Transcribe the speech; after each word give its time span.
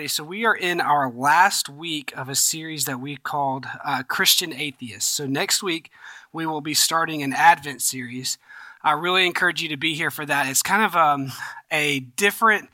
Alrighty, 0.00 0.10
so 0.10 0.24
we 0.24 0.46
are 0.46 0.56
in 0.56 0.80
our 0.80 1.10
last 1.10 1.68
week 1.68 2.10
of 2.16 2.30
a 2.30 2.34
series 2.34 2.86
that 2.86 3.00
we 3.00 3.16
called 3.16 3.66
uh, 3.84 4.02
Christian 4.02 4.50
Atheists. 4.50 5.10
So 5.10 5.26
next 5.26 5.62
week 5.62 5.90
we 6.32 6.46
will 6.46 6.62
be 6.62 6.72
starting 6.72 7.22
an 7.22 7.34
Advent 7.34 7.82
series. 7.82 8.38
I 8.82 8.92
really 8.92 9.26
encourage 9.26 9.60
you 9.60 9.68
to 9.68 9.76
be 9.76 9.92
here 9.92 10.10
for 10.10 10.24
that. 10.24 10.48
It's 10.48 10.62
kind 10.62 10.82
of 10.82 10.96
um, 10.96 11.32
a 11.70 12.00
different, 12.00 12.70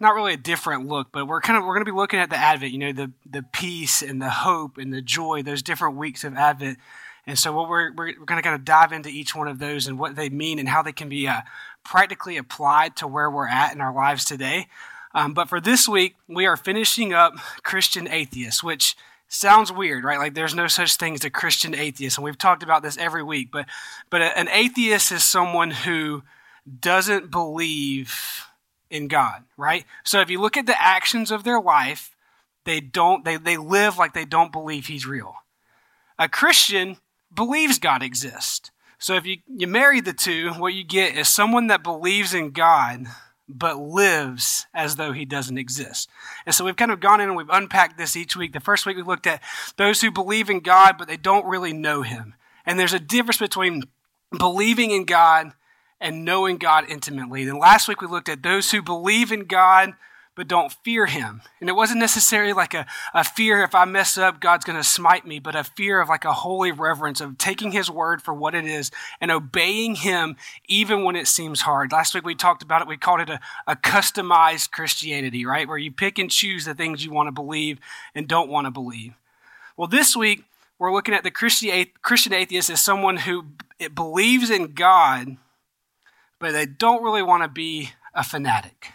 not 0.00 0.14
really 0.14 0.32
a 0.32 0.38
different 0.38 0.88
look, 0.88 1.08
but 1.12 1.26
we're 1.26 1.42
kind 1.42 1.58
of 1.58 1.64
we're 1.64 1.74
going 1.74 1.84
to 1.84 1.92
be 1.92 1.96
looking 1.96 2.20
at 2.20 2.30
the 2.30 2.38
Advent. 2.38 2.72
You 2.72 2.78
know, 2.78 2.92
the 2.92 3.12
the 3.28 3.42
peace 3.42 4.00
and 4.00 4.22
the 4.22 4.30
hope 4.30 4.78
and 4.78 4.94
the 4.94 5.02
joy. 5.02 5.42
Those 5.42 5.62
different 5.62 5.96
weeks 5.96 6.24
of 6.24 6.36
Advent. 6.36 6.78
And 7.26 7.38
so, 7.38 7.52
what 7.52 7.68
we're, 7.68 7.92
we're, 7.92 8.14
going 8.14 8.38
to 8.38 8.42
kind 8.42 8.54
of 8.54 8.64
dive 8.64 8.92
into 8.92 9.10
each 9.10 9.34
one 9.34 9.46
of 9.46 9.58
those 9.58 9.86
and 9.86 9.98
what 9.98 10.16
they 10.16 10.30
mean 10.30 10.58
and 10.58 10.66
how 10.66 10.80
they 10.80 10.92
can 10.92 11.10
be 11.10 11.28
uh, 11.28 11.42
practically 11.84 12.38
applied 12.38 12.96
to 12.96 13.06
where 13.06 13.30
we're 13.30 13.46
at 13.46 13.74
in 13.74 13.82
our 13.82 13.94
lives 13.94 14.24
today. 14.24 14.68
Um, 15.14 15.34
but 15.34 15.48
for 15.48 15.60
this 15.60 15.88
week, 15.88 16.16
we 16.28 16.46
are 16.46 16.56
finishing 16.56 17.12
up 17.12 17.34
Christian 17.62 18.08
atheists, 18.08 18.62
which 18.62 18.96
sounds 19.28 19.72
weird, 19.72 20.04
right? 20.04 20.18
Like 20.18 20.34
there's 20.34 20.54
no 20.54 20.66
such 20.66 20.96
thing 20.96 21.14
as 21.14 21.24
a 21.24 21.30
Christian 21.30 21.74
atheist, 21.74 22.18
and 22.18 22.24
we've 22.24 22.38
talked 22.38 22.62
about 22.62 22.82
this 22.82 22.98
every 22.98 23.22
week. 23.22 23.50
But 23.50 23.66
but 24.10 24.20
an 24.20 24.48
atheist 24.48 25.12
is 25.12 25.24
someone 25.24 25.70
who 25.70 26.22
doesn't 26.80 27.30
believe 27.30 28.46
in 28.90 29.08
God, 29.08 29.44
right? 29.56 29.84
So 30.04 30.20
if 30.20 30.30
you 30.30 30.40
look 30.40 30.56
at 30.56 30.66
the 30.66 30.80
actions 30.80 31.30
of 31.30 31.44
their 31.44 31.60
life, 31.60 32.14
they 32.64 32.80
don't 32.80 33.24
they 33.24 33.36
they 33.36 33.56
live 33.56 33.98
like 33.98 34.14
they 34.14 34.24
don't 34.24 34.52
believe 34.52 34.86
He's 34.86 35.06
real. 35.06 35.36
A 36.18 36.28
Christian 36.28 36.98
believes 37.34 37.78
God 37.78 38.02
exists. 38.02 38.70
So 38.98 39.14
if 39.14 39.24
you 39.26 39.38
you 39.48 39.66
marry 39.66 40.00
the 40.00 40.12
two, 40.12 40.52
what 40.52 40.74
you 40.74 40.84
get 40.84 41.16
is 41.16 41.28
someone 41.28 41.68
that 41.68 41.82
believes 41.82 42.34
in 42.34 42.50
God 42.50 43.06
but 43.52 43.78
lives 43.78 44.66
as 44.72 44.96
though 44.96 45.12
he 45.12 45.24
doesn't 45.24 45.58
exist. 45.58 46.08
And 46.46 46.54
so 46.54 46.64
we've 46.64 46.76
kind 46.76 46.90
of 46.90 47.00
gone 47.00 47.20
in 47.20 47.28
and 47.28 47.36
we've 47.36 47.50
unpacked 47.50 47.98
this 47.98 48.16
each 48.16 48.36
week. 48.36 48.52
The 48.52 48.60
first 48.60 48.86
week 48.86 48.96
we 48.96 49.02
looked 49.02 49.26
at 49.26 49.42
those 49.76 50.00
who 50.00 50.10
believe 50.10 50.48
in 50.48 50.60
God, 50.60 50.96
but 50.98 51.08
they 51.08 51.16
don't 51.16 51.46
really 51.46 51.72
know 51.72 52.02
him. 52.02 52.34
And 52.64 52.78
there's 52.78 52.92
a 52.92 53.00
difference 53.00 53.38
between 53.38 53.84
believing 54.36 54.90
in 54.90 55.04
God 55.04 55.52
and 56.00 56.24
knowing 56.24 56.56
God 56.56 56.84
intimately. 56.88 57.44
Then 57.44 57.58
last 57.58 57.88
week 57.88 58.00
we 58.00 58.06
looked 58.06 58.28
at 58.28 58.42
those 58.42 58.70
who 58.70 58.82
believe 58.82 59.32
in 59.32 59.44
God, 59.44 59.94
but 60.40 60.48
don't 60.48 60.72
fear 60.72 61.04
him. 61.04 61.42
And 61.60 61.68
it 61.68 61.74
wasn't 61.74 62.00
necessarily 62.00 62.54
like 62.54 62.72
a, 62.72 62.86
a 63.12 63.22
fear 63.22 63.62
if 63.62 63.74
I 63.74 63.84
mess 63.84 64.16
up, 64.16 64.40
God's 64.40 64.64
going 64.64 64.78
to 64.78 64.82
smite 64.82 65.26
me, 65.26 65.38
but 65.38 65.54
a 65.54 65.62
fear 65.62 66.00
of 66.00 66.08
like 66.08 66.24
a 66.24 66.32
holy 66.32 66.72
reverence 66.72 67.20
of 67.20 67.36
taking 67.36 67.72
his 67.72 67.90
word 67.90 68.22
for 68.22 68.32
what 68.32 68.54
it 68.54 68.64
is 68.64 68.90
and 69.20 69.30
obeying 69.30 69.96
him 69.96 70.36
even 70.66 71.04
when 71.04 71.14
it 71.14 71.28
seems 71.28 71.60
hard. 71.60 71.92
Last 71.92 72.14
week 72.14 72.24
we 72.24 72.34
talked 72.34 72.62
about 72.62 72.80
it. 72.80 72.88
We 72.88 72.96
called 72.96 73.20
it 73.20 73.28
a, 73.28 73.38
a 73.66 73.76
customized 73.76 74.70
Christianity, 74.70 75.44
right? 75.44 75.68
Where 75.68 75.76
you 75.76 75.92
pick 75.92 76.18
and 76.18 76.30
choose 76.30 76.64
the 76.64 76.72
things 76.72 77.04
you 77.04 77.12
want 77.12 77.26
to 77.26 77.32
believe 77.32 77.78
and 78.14 78.26
don't 78.26 78.48
want 78.48 78.66
to 78.66 78.70
believe. 78.70 79.12
Well, 79.76 79.88
this 79.88 80.16
week 80.16 80.44
we're 80.78 80.90
looking 80.90 81.12
at 81.12 81.22
the 81.22 81.30
Christian 81.30 82.32
atheist 82.32 82.70
as 82.70 82.82
someone 82.82 83.18
who 83.18 83.44
believes 83.94 84.48
in 84.48 84.72
God, 84.72 85.36
but 86.38 86.52
they 86.52 86.64
don't 86.64 87.02
really 87.02 87.22
want 87.22 87.42
to 87.42 87.48
be 87.50 87.90
a 88.14 88.24
fanatic 88.24 88.94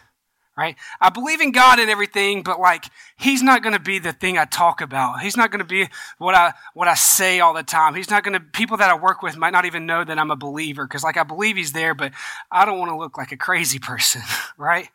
right? 0.58 0.76
I 1.02 1.10
believe 1.10 1.42
in 1.42 1.52
God 1.52 1.80
and 1.80 1.90
everything, 1.90 2.44
but 2.44 2.60
like 2.60 2.86
he's 3.18 3.44
not 3.44 3.62
going 3.62 3.74
to 3.74 3.80
be 3.80 4.00
the 4.00 4.14
thing 4.14 4.38
I 4.38 4.46
talk 4.46 4.82
about. 4.82 5.22
He's 5.22 5.38
not 5.38 5.52
going 5.52 5.60
to 5.60 5.66
be 5.66 5.88
what 6.18 6.36
I 6.36 6.54
what 6.74 6.88
I 6.88 6.94
say 6.94 7.40
all 7.40 7.54
the 7.54 7.64
time. 7.64 7.96
He's 7.96 8.10
not 8.10 8.24
going 8.24 8.34
to 8.34 8.40
people 8.40 8.78
that 8.78 8.90
I 8.90 8.96
work 8.96 9.22
with 9.22 9.38
might 9.38 9.52
not 9.52 9.66
even 9.66 9.86
know 9.86 10.04
that 10.04 10.18
I'm 10.18 10.32
a 10.32 10.36
believer 10.36 10.88
cuz 10.88 11.04
like 11.04 11.18
I 11.18 11.24
believe 11.24 11.58
he's 11.58 11.74
there, 11.74 11.94
but 11.94 12.14
I 12.52 12.66
don't 12.66 12.80
want 12.80 12.92
to 12.92 12.98
look 12.98 13.18
like 13.18 13.32
a 13.32 13.38
crazy 13.38 13.80
person, 13.92 14.22
right? 14.58 14.90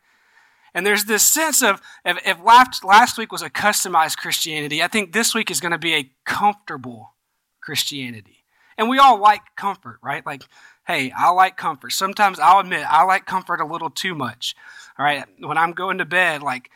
And 0.73 0.85
there's 0.85 1.05
this 1.05 1.23
sense 1.23 1.61
of 1.61 1.81
if, 2.05 2.41
last, 2.43 2.83
last 2.83 3.17
week 3.17 3.31
was 3.31 3.41
a 3.41 3.49
customized 3.49 4.17
Christianity, 4.17 4.81
I 4.81 4.87
think 4.87 5.11
this 5.11 5.35
week 5.35 5.51
is 5.51 5.59
going 5.59 5.73
to 5.73 5.77
be 5.77 5.95
a 5.95 6.11
comfortable 6.25 7.13
Christianity. 7.59 8.43
And 8.77 8.89
we 8.89 8.97
all 8.97 9.19
like 9.19 9.41
comfort, 9.55 9.99
right? 10.01 10.25
Like, 10.25 10.43
hey, 10.87 11.11
I 11.11 11.29
like 11.31 11.57
comfort. 11.57 11.91
Sometimes 11.91 12.39
I'll 12.39 12.59
admit 12.59 12.85
I 12.89 13.03
like 13.03 13.25
comfort 13.25 13.59
a 13.59 13.65
little 13.65 13.89
too 13.89 14.15
much. 14.15 14.55
All 15.01 15.05
right, 15.05 15.25
when 15.39 15.57
I'm 15.57 15.71
going 15.71 15.97
to 15.97 16.05
bed, 16.05 16.43
like 16.43 16.69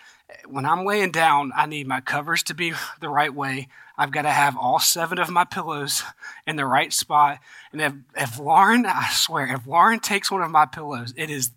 when 0.48 0.66
I'm 0.66 0.84
laying 0.84 1.12
down, 1.12 1.52
I 1.56 1.68
need 1.68 1.86
my 1.86 2.02
covers 2.02 2.42
to 2.46 2.56
be 2.56 2.74
the 3.00 3.08
right 3.08 3.32
way. 3.32 3.68
I've 4.00 4.10
got 4.10 4.24
to 4.24 4.32
have 4.32 4.58
all 4.58 4.80
seven 4.80 5.20
of 5.20 5.30
my 5.30 5.44
pillows 5.44 6.02
in 6.48 6.56
the 6.56 6.66
right 6.66 6.92
spot. 6.92 7.38
And 7.72 7.80
if, 7.80 7.94
if 8.18 8.40
Lauren, 8.40 8.88
I 8.88 9.10
swear, 9.12 9.54
if 9.54 9.68
Lauren 9.68 10.00
takes 10.00 10.32
one 10.32 10.42
of 10.42 10.50
my 10.50 10.66
pillows, 10.66 11.14
it 11.16 11.30
is 11.30 11.52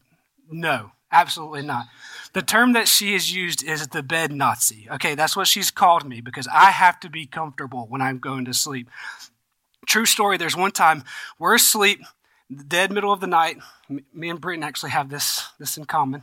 no, 0.51 0.93
absolutely 1.11 1.63
not. 1.63 1.87
The 2.35 2.43
term 2.43 2.75
that 2.75 2.87
she 2.87 3.15
has 3.15 3.35
used 3.35 3.65
is 3.65 3.89
the 3.89 4.03
bed 4.03 4.31
Nazi. 4.31 4.89
Okay, 4.91 5.15
that's 5.15 5.35
what 5.35 5.47
she's 5.47 5.71
called 5.71 6.07
me 6.07 6.21
because 6.21 6.47
I 6.53 6.71
have 6.71 7.01
to 7.01 7.09
be 7.09 7.25
comfortable 7.25 7.87
when 7.89 8.03
I'm 8.03 8.19
going 8.19 8.45
to 8.45 8.53
sleep. 8.53 8.91
True 9.87 10.05
story, 10.05 10.37
there's 10.37 10.55
one 10.55 10.73
time 10.73 11.05
we're 11.39 11.55
asleep 11.55 12.03
dead 12.51 12.93
middle 12.93 13.13
of 13.13 13.21
the 13.21 13.27
night. 13.27 13.59
Me 14.13 14.31
and 14.31 14.41
Britton 14.41 14.63
actually 14.63 14.91
have 14.91 15.11
this 15.11 15.49
this 15.59 15.77
in 15.77 15.85
common. 15.85 16.23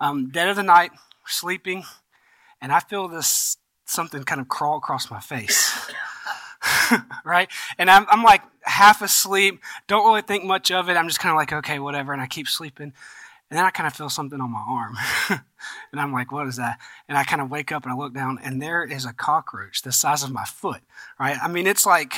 Um, 0.00 0.30
dead 0.30 0.48
of 0.48 0.56
the 0.56 0.62
night, 0.62 0.92
sleeping, 1.26 1.84
and 2.60 2.72
I 2.72 2.80
feel 2.80 3.08
this 3.08 3.56
something 3.84 4.24
kind 4.24 4.40
of 4.40 4.48
crawl 4.48 4.78
across 4.78 5.10
my 5.10 5.20
face. 5.20 5.90
right? 7.24 7.48
And 7.78 7.90
I'm, 7.90 8.06
I'm 8.08 8.22
like 8.22 8.42
half 8.62 9.02
asleep, 9.02 9.60
don't 9.86 10.06
really 10.06 10.22
think 10.22 10.44
much 10.44 10.70
of 10.70 10.88
it. 10.88 10.96
I'm 10.96 11.08
just 11.08 11.20
kind 11.20 11.30
of 11.30 11.36
like, 11.36 11.52
okay, 11.52 11.78
whatever. 11.78 12.12
And 12.12 12.22
I 12.22 12.26
keep 12.26 12.48
sleeping. 12.48 12.92
And 13.50 13.58
then 13.58 13.64
I 13.64 13.70
kind 13.70 13.86
of 13.86 13.94
feel 13.94 14.08
something 14.08 14.40
on 14.40 14.50
my 14.50 14.64
arm. 14.66 14.96
and 15.92 16.00
I'm 16.00 16.12
like, 16.12 16.32
what 16.32 16.46
is 16.46 16.56
that? 16.56 16.78
And 17.08 17.16
I 17.18 17.24
kind 17.24 17.42
of 17.42 17.50
wake 17.50 17.70
up 17.70 17.84
and 17.84 17.92
I 17.92 17.96
look 17.96 18.14
down, 18.14 18.38
and 18.42 18.60
there 18.60 18.82
is 18.82 19.04
a 19.04 19.12
cockroach 19.12 19.82
the 19.82 19.92
size 19.92 20.22
of 20.22 20.32
my 20.32 20.44
foot, 20.44 20.80
right? 21.20 21.36
I 21.40 21.48
mean, 21.48 21.66
it's 21.66 21.86
like 21.86 22.14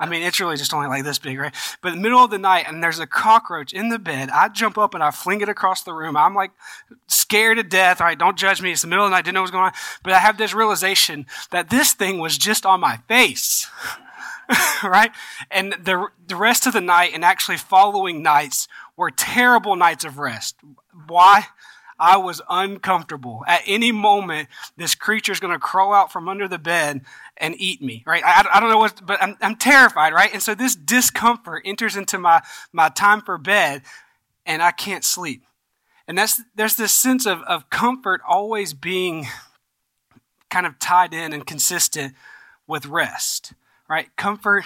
I 0.00 0.06
mean, 0.06 0.22
it's 0.22 0.38
really 0.38 0.56
just 0.56 0.72
only 0.72 0.86
like 0.86 1.04
this 1.04 1.18
big, 1.18 1.38
right? 1.38 1.54
But 1.82 1.92
in 1.92 1.98
the 1.98 2.02
middle 2.02 2.22
of 2.22 2.30
the 2.30 2.38
night, 2.38 2.66
and 2.68 2.82
there's 2.82 3.00
a 3.00 3.06
cockroach 3.06 3.72
in 3.72 3.88
the 3.88 3.98
bed. 3.98 4.30
I 4.30 4.48
jump 4.48 4.78
up 4.78 4.94
and 4.94 5.02
I 5.02 5.10
fling 5.10 5.40
it 5.40 5.48
across 5.48 5.82
the 5.82 5.92
room. 5.92 6.16
I'm 6.16 6.34
like 6.34 6.52
scared 7.08 7.56
to 7.56 7.64
death. 7.64 8.00
All 8.00 8.06
right, 8.06 8.18
don't 8.18 8.38
judge 8.38 8.62
me. 8.62 8.70
It's 8.70 8.82
the 8.82 8.88
middle 8.88 9.04
of 9.04 9.10
the 9.10 9.14
night. 9.14 9.18
I 9.18 9.22
didn't 9.22 9.34
know 9.34 9.40
what 9.40 9.46
was 9.46 9.50
going 9.50 9.64
on. 9.64 9.72
But 10.04 10.12
I 10.12 10.18
have 10.18 10.38
this 10.38 10.54
realization 10.54 11.26
that 11.50 11.70
this 11.70 11.92
thing 11.92 12.18
was 12.18 12.38
just 12.38 12.64
on 12.64 12.80
my 12.80 12.98
face. 13.08 13.68
right? 14.82 15.10
And 15.50 15.72
the, 15.72 16.06
the 16.26 16.36
rest 16.36 16.66
of 16.66 16.72
the 16.72 16.80
night 16.80 17.10
and 17.12 17.24
actually 17.24 17.58
following 17.58 18.22
nights 18.22 18.68
were 18.96 19.10
terrible 19.10 19.76
nights 19.76 20.04
of 20.04 20.18
rest. 20.18 20.56
Why? 21.06 21.46
I 21.98 22.16
was 22.16 22.40
uncomfortable. 22.48 23.44
At 23.46 23.62
any 23.66 23.90
moment, 23.92 24.48
this 24.76 24.94
creature 24.94 25.32
is 25.32 25.40
going 25.40 25.52
to 25.52 25.58
crawl 25.58 25.92
out 25.92 26.12
from 26.12 26.28
under 26.28 26.46
the 26.46 26.58
bed 26.58 27.02
and 27.36 27.54
eat 27.58 27.82
me, 27.82 28.04
right? 28.06 28.22
I, 28.24 28.46
I 28.54 28.60
don't 28.60 28.70
know 28.70 28.78
what, 28.78 29.04
but 29.04 29.20
I'm, 29.22 29.36
I'm 29.40 29.56
terrified, 29.56 30.12
right? 30.12 30.32
And 30.32 30.42
so 30.42 30.54
this 30.54 30.76
discomfort 30.76 31.62
enters 31.64 31.96
into 31.96 32.18
my, 32.18 32.42
my 32.72 32.88
time 32.88 33.20
for 33.20 33.36
bed 33.38 33.82
and 34.46 34.62
I 34.62 34.70
can't 34.70 35.04
sleep. 35.04 35.44
And 36.06 36.16
that's, 36.16 36.40
there's 36.54 36.76
this 36.76 36.92
sense 36.92 37.26
of, 37.26 37.42
of 37.42 37.68
comfort 37.68 38.20
always 38.26 38.72
being 38.72 39.26
kind 40.50 40.66
of 40.66 40.78
tied 40.78 41.12
in 41.12 41.32
and 41.32 41.46
consistent 41.46 42.14
with 42.66 42.86
rest, 42.86 43.52
right? 43.88 44.08
Comfort 44.16 44.64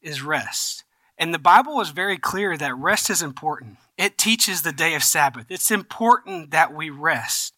is 0.00 0.22
rest. 0.22 0.84
And 1.22 1.32
the 1.32 1.38
Bible 1.38 1.80
is 1.80 1.90
very 1.90 2.18
clear 2.18 2.56
that 2.56 2.76
rest 2.76 3.08
is 3.08 3.22
important. 3.22 3.78
It 3.96 4.18
teaches 4.18 4.62
the 4.62 4.72
day 4.72 4.96
of 4.96 5.04
Sabbath. 5.04 5.46
It's 5.50 5.70
important 5.70 6.50
that 6.50 6.74
we 6.74 6.90
rest. 6.90 7.54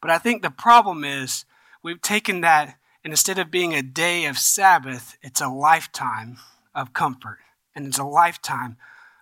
But 0.00 0.10
I 0.10 0.16
think 0.16 0.40
the 0.40 0.48
problem 0.48 1.04
is 1.04 1.44
we've 1.82 2.00
taken 2.00 2.40
that, 2.40 2.78
and 3.04 3.12
instead 3.12 3.38
of 3.38 3.50
being 3.50 3.74
a 3.74 3.82
day 3.82 4.24
of 4.24 4.38
Sabbath, 4.38 5.18
it's 5.20 5.42
a 5.42 5.48
lifetime 5.48 6.38
of 6.74 6.94
comfort 6.94 7.40
and 7.74 7.86
it's 7.86 7.98
a 7.98 8.04
lifetime 8.04 8.78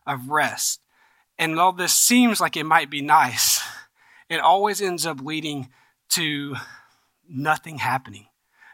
of 0.07 0.29
rest. 0.29 0.81
And 1.37 1.59
though 1.59 1.73
this 1.73 1.93
seems 1.93 2.41
like 2.41 2.57
it 2.57 2.63
might 2.63 2.89
be 2.89 3.03
nice, 3.03 3.61
it 4.29 4.39
always 4.39 4.81
ends 4.81 5.05
up 5.05 5.21
leading 5.21 5.71
to 6.11 6.55
nothing 7.29 7.79
happening 7.79 8.29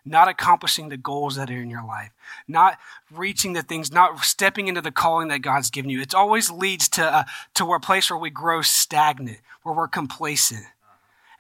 not 0.04 0.28
accomplishing 0.28 0.88
the 0.88 0.96
goals 0.96 1.36
that 1.36 1.50
are 1.50 1.60
in 1.60 1.70
your 1.70 1.84
life, 1.84 2.10
not 2.46 2.78
reaching 3.10 3.52
the 3.52 3.62
things, 3.62 3.92
not 3.92 4.24
stepping 4.24 4.68
into 4.68 4.80
the 4.80 4.90
calling 4.90 5.28
that 5.28 5.40
God's 5.42 5.70
given 5.70 5.90
you. 5.90 6.00
It 6.00 6.14
always 6.14 6.50
leads 6.50 6.88
to 6.90 7.02
a, 7.02 7.26
to 7.54 7.72
a 7.72 7.80
place 7.80 8.10
where 8.10 8.18
we 8.18 8.30
grow 8.30 8.62
stagnant, 8.62 9.38
where 9.62 9.74
we're 9.74 9.88
complacent. 9.88 10.64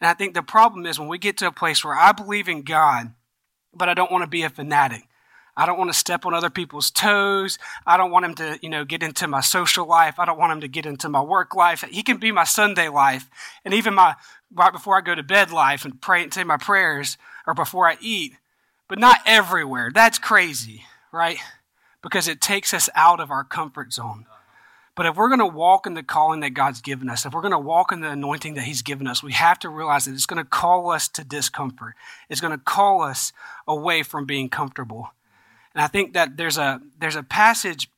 And 0.00 0.08
I 0.08 0.14
think 0.14 0.34
the 0.34 0.42
problem 0.42 0.86
is 0.86 0.98
when 0.98 1.08
we 1.08 1.18
get 1.18 1.36
to 1.38 1.46
a 1.46 1.52
place 1.52 1.84
where 1.84 1.94
I 1.94 2.12
believe 2.12 2.48
in 2.48 2.62
God, 2.62 3.12
but 3.74 3.88
I 3.88 3.94
don't 3.94 4.12
want 4.12 4.22
to 4.22 4.28
be 4.28 4.42
a 4.42 4.50
fanatic. 4.50 5.04
I 5.56 5.66
don't 5.66 5.76
want 5.76 5.92
to 5.92 5.98
step 5.98 6.24
on 6.24 6.34
other 6.34 6.50
people's 6.50 6.88
toes. 6.88 7.58
I 7.84 7.96
don't 7.96 8.12
want 8.12 8.24
him 8.24 8.34
to, 8.36 8.60
you 8.62 8.68
know, 8.68 8.84
get 8.84 9.02
into 9.02 9.26
my 9.26 9.40
social 9.40 9.86
life. 9.86 10.20
I 10.20 10.24
don't 10.24 10.38
want 10.38 10.52
him 10.52 10.60
to 10.60 10.68
get 10.68 10.86
into 10.86 11.08
my 11.08 11.20
work 11.20 11.56
life. 11.56 11.82
He 11.90 12.04
can 12.04 12.18
be 12.18 12.30
my 12.30 12.44
Sunday 12.44 12.88
life 12.88 13.28
and 13.64 13.74
even 13.74 13.94
my 13.94 14.14
right 14.54 14.72
before 14.72 14.96
I 14.96 15.00
go 15.00 15.16
to 15.16 15.22
bed 15.24 15.50
life 15.50 15.84
and 15.84 16.00
pray 16.00 16.22
and 16.22 16.32
say 16.32 16.44
my 16.44 16.58
prayers 16.58 17.18
or 17.44 17.54
before 17.54 17.88
I 17.88 17.96
eat 18.00 18.34
but 18.88 18.98
not 18.98 19.20
everywhere. 19.26 19.90
That's 19.92 20.18
crazy, 20.18 20.84
right? 21.12 21.38
Because 22.02 22.26
it 22.26 22.40
takes 22.40 22.72
us 22.74 22.88
out 22.94 23.20
of 23.20 23.30
our 23.30 23.44
comfort 23.44 23.92
zone. 23.92 24.26
But 24.94 25.06
if 25.06 25.14
we're 25.14 25.28
going 25.28 25.38
to 25.38 25.46
walk 25.46 25.86
in 25.86 25.94
the 25.94 26.02
calling 26.02 26.40
that 26.40 26.54
God's 26.54 26.80
given 26.80 27.08
us, 27.08 27.24
if 27.24 27.32
we're 27.32 27.40
going 27.40 27.52
to 27.52 27.58
walk 27.58 27.92
in 27.92 28.00
the 28.00 28.10
anointing 28.10 28.54
that 28.54 28.64
He's 28.64 28.82
given 28.82 29.06
us, 29.06 29.22
we 29.22 29.32
have 29.32 29.58
to 29.60 29.68
realize 29.68 30.06
that 30.06 30.12
it's 30.14 30.26
going 30.26 30.42
to 30.42 30.48
call 30.48 30.90
us 30.90 31.06
to 31.10 31.22
discomfort. 31.22 31.94
It's 32.28 32.40
going 32.40 32.50
to 32.50 32.58
call 32.58 33.02
us 33.02 33.32
away 33.68 34.02
from 34.02 34.26
being 34.26 34.48
comfortable. 34.48 35.10
And 35.72 35.84
I 35.84 35.86
think 35.86 36.14
that 36.14 36.36
there's 36.36 36.58
a, 36.58 36.80
there's 36.98 37.14
a 37.14 37.22
passage 37.22 37.88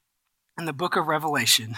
in 0.58 0.66
the 0.66 0.74
book 0.74 0.94
of 0.94 1.06
Revelation 1.06 1.76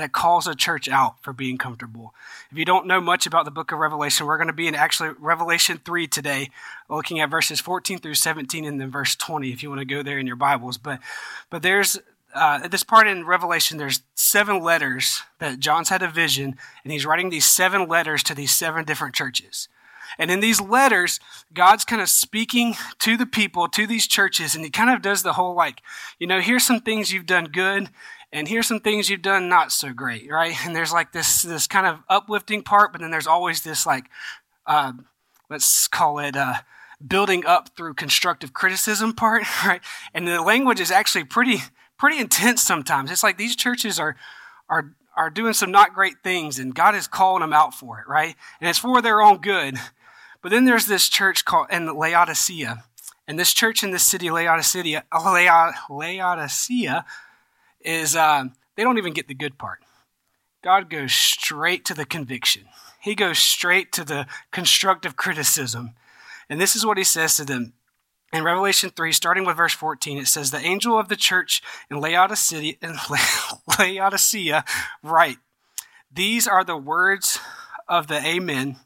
that 0.00 0.12
calls 0.12 0.46
a 0.46 0.54
church 0.54 0.88
out 0.88 1.22
for 1.22 1.32
being 1.32 1.58
comfortable. 1.58 2.14
If 2.50 2.58
you 2.58 2.64
don't 2.64 2.86
know 2.86 3.00
much 3.00 3.26
about 3.26 3.44
the 3.44 3.50
book 3.50 3.72
of 3.72 3.78
Revelation, 3.78 4.26
we're 4.26 4.38
going 4.38 4.46
to 4.48 4.52
be 4.52 4.66
in 4.66 4.74
actually 4.74 5.10
Revelation 5.18 5.80
3 5.84 6.06
today, 6.06 6.50
looking 6.88 7.20
at 7.20 7.30
verses 7.30 7.60
14 7.60 7.98
through 7.98 8.14
17 8.14 8.64
and 8.64 8.80
then 8.80 8.90
verse 8.90 9.14
20 9.14 9.52
if 9.52 9.62
you 9.62 9.68
want 9.68 9.80
to 9.80 9.84
go 9.84 10.02
there 10.02 10.18
in 10.18 10.26
your 10.26 10.36
Bibles. 10.36 10.78
But, 10.78 11.00
but 11.50 11.62
there's 11.62 11.98
uh, 12.34 12.60
at 12.62 12.70
this 12.70 12.84
part 12.84 13.08
in 13.08 13.26
Revelation, 13.26 13.78
there's 13.78 14.02
seven 14.14 14.62
letters 14.62 15.22
that 15.38 15.58
John's 15.58 15.88
had 15.88 16.02
a 16.02 16.08
vision, 16.08 16.56
and 16.84 16.92
he's 16.92 17.06
writing 17.06 17.30
these 17.30 17.46
seven 17.46 17.88
letters 17.88 18.22
to 18.24 18.34
these 18.34 18.54
seven 18.54 18.84
different 18.84 19.14
churches. 19.14 19.68
And 20.18 20.30
in 20.30 20.40
these 20.40 20.60
letters, 20.60 21.20
God's 21.52 21.84
kind 21.84 22.02
of 22.02 22.08
speaking 22.08 22.74
to 23.00 23.16
the 23.16 23.26
people, 23.26 23.68
to 23.68 23.86
these 23.86 24.06
churches, 24.06 24.54
and 24.54 24.64
he 24.64 24.70
kind 24.70 24.90
of 24.90 25.02
does 25.02 25.22
the 25.22 25.34
whole 25.34 25.54
like, 25.54 25.82
you 26.18 26.26
know, 26.26 26.40
here's 26.40 26.64
some 26.64 26.80
things 26.80 27.12
you've 27.12 27.26
done 27.26 27.46
good, 27.46 27.90
and 28.32 28.46
here's 28.46 28.66
some 28.66 28.80
things 28.80 29.10
you've 29.10 29.22
done 29.22 29.48
not 29.48 29.72
so 29.72 29.92
great, 29.92 30.30
right? 30.30 30.54
And 30.64 30.74
there's 30.74 30.92
like 30.92 31.12
this 31.12 31.42
this 31.42 31.66
kind 31.66 31.86
of 31.86 32.00
uplifting 32.08 32.62
part, 32.62 32.92
but 32.92 33.00
then 33.00 33.10
there's 33.10 33.26
always 33.26 33.62
this 33.62 33.86
like, 33.86 34.04
uh, 34.66 34.92
let's 35.48 35.88
call 35.88 36.18
it 36.18 36.36
uh, 36.36 36.56
building 37.04 37.44
up 37.46 37.70
through 37.76 37.94
constructive 37.94 38.52
criticism 38.52 39.12
part, 39.12 39.42
right? 39.66 39.80
And 40.14 40.26
the 40.26 40.42
language 40.42 40.80
is 40.80 40.90
actually 40.90 41.24
pretty 41.24 41.58
pretty 41.98 42.18
intense 42.18 42.62
sometimes. 42.62 43.10
It's 43.10 43.22
like 43.22 43.38
these 43.38 43.56
churches 43.56 43.98
are 43.98 44.16
are 44.68 44.94
are 45.16 45.30
doing 45.30 45.52
some 45.52 45.72
not 45.72 45.94
great 45.94 46.22
things, 46.22 46.58
and 46.58 46.74
God 46.74 46.94
is 46.94 47.08
calling 47.08 47.40
them 47.40 47.52
out 47.52 47.74
for 47.74 48.00
it, 48.00 48.08
right? 48.08 48.36
And 48.60 48.70
it's 48.70 48.78
for 48.78 49.02
their 49.02 49.20
own 49.20 49.38
good. 49.38 49.76
But 50.42 50.50
then 50.50 50.64
there's 50.64 50.86
this 50.86 51.08
church 51.08 51.44
called 51.44 51.66
in 51.70 51.94
Laodicea, 51.94 52.84
and 53.26 53.38
this 53.38 53.52
church 53.52 53.82
in 53.82 53.90
this 53.90 54.06
city, 54.06 54.30
Laodicea, 54.30 55.04
Laodicea 55.90 57.04
is 57.80 58.16
uh, 58.16 58.44
they 58.76 58.82
don't 58.82 58.98
even 58.98 59.12
get 59.12 59.28
the 59.28 59.34
good 59.34 59.58
part. 59.58 59.80
God 60.62 60.90
goes 60.90 61.12
straight 61.12 61.84
to 61.86 61.94
the 61.94 62.04
conviction. 62.04 62.64
He 63.00 63.14
goes 63.14 63.38
straight 63.38 63.92
to 63.92 64.04
the 64.04 64.26
constructive 64.50 65.16
criticism. 65.16 65.94
And 66.48 66.60
this 66.60 66.76
is 66.76 66.84
what 66.84 66.98
he 66.98 67.04
says 67.04 67.36
to 67.36 67.44
them. 67.44 67.72
In 68.32 68.44
Revelation 68.44 68.90
3, 68.90 69.12
starting 69.12 69.44
with 69.44 69.56
verse 69.56 69.74
14, 69.74 70.18
it 70.18 70.28
says, 70.28 70.50
The 70.50 70.58
angel 70.58 70.98
of 70.98 71.08
the 71.08 71.16
church 71.16 71.62
in 71.90 71.98
Laodicea, 72.00 72.74
in 72.80 72.96
Laodicea 73.78 74.64
write, 75.02 75.38
These 76.12 76.46
are 76.46 76.62
the 76.62 76.76
words 76.76 77.40
of 77.88 78.06
the 78.06 78.24
Amen, 78.24 78.76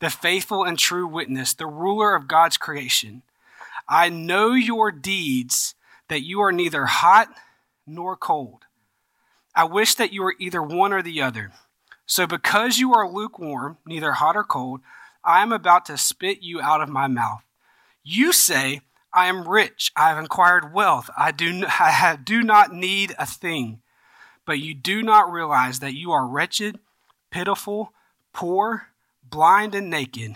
the 0.00 0.08
faithful 0.08 0.64
and 0.64 0.78
true 0.78 1.06
witness, 1.06 1.52
the 1.52 1.66
ruler 1.66 2.14
of 2.14 2.28
God's 2.28 2.56
creation. 2.56 3.22
I 3.86 4.08
know 4.08 4.52
your 4.52 4.90
deeds, 4.90 5.74
that 6.08 6.22
you 6.22 6.40
are 6.40 6.52
neither 6.52 6.86
hot 6.86 7.28
nor 7.86 8.16
cold. 8.16 8.64
I 9.54 9.64
wish 9.64 9.94
that 9.94 10.12
you 10.12 10.22
were 10.22 10.34
either 10.38 10.62
one 10.62 10.92
or 10.92 11.02
the 11.02 11.22
other. 11.22 11.52
So, 12.06 12.26
because 12.26 12.78
you 12.78 12.92
are 12.92 13.10
lukewarm, 13.10 13.78
neither 13.86 14.12
hot 14.12 14.36
or 14.36 14.44
cold, 14.44 14.80
I 15.24 15.42
am 15.42 15.52
about 15.52 15.86
to 15.86 15.96
spit 15.96 16.42
you 16.42 16.60
out 16.60 16.82
of 16.82 16.88
my 16.88 17.06
mouth. 17.06 17.42
You 18.02 18.32
say, 18.32 18.82
I 19.12 19.26
am 19.26 19.48
rich, 19.48 19.92
I 19.96 20.08
have 20.10 20.22
acquired 20.22 20.74
wealth, 20.74 21.08
I 21.16 21.30
do, 21.30 21.64
I 21.68 22.18
do 22.22 22.42
not 22.42 22.72
need 22.72 23.14
a 23.18 23.26
thing. 23.26 23.80
But 24.44 24.58
you 24.58 24.74
do 24.74 25.02
not 25.02 25.32
realize 25.32 25.78
that 25.78 25.94
you 25.94 26.12
are 26.12 26.26
wretched, 26.26 26.78
pitiful, 27.30 27.92
poor, 28.34 28.88
blind, 29.22 29.74
and 29.74 29.88
naked. 29.88 30.34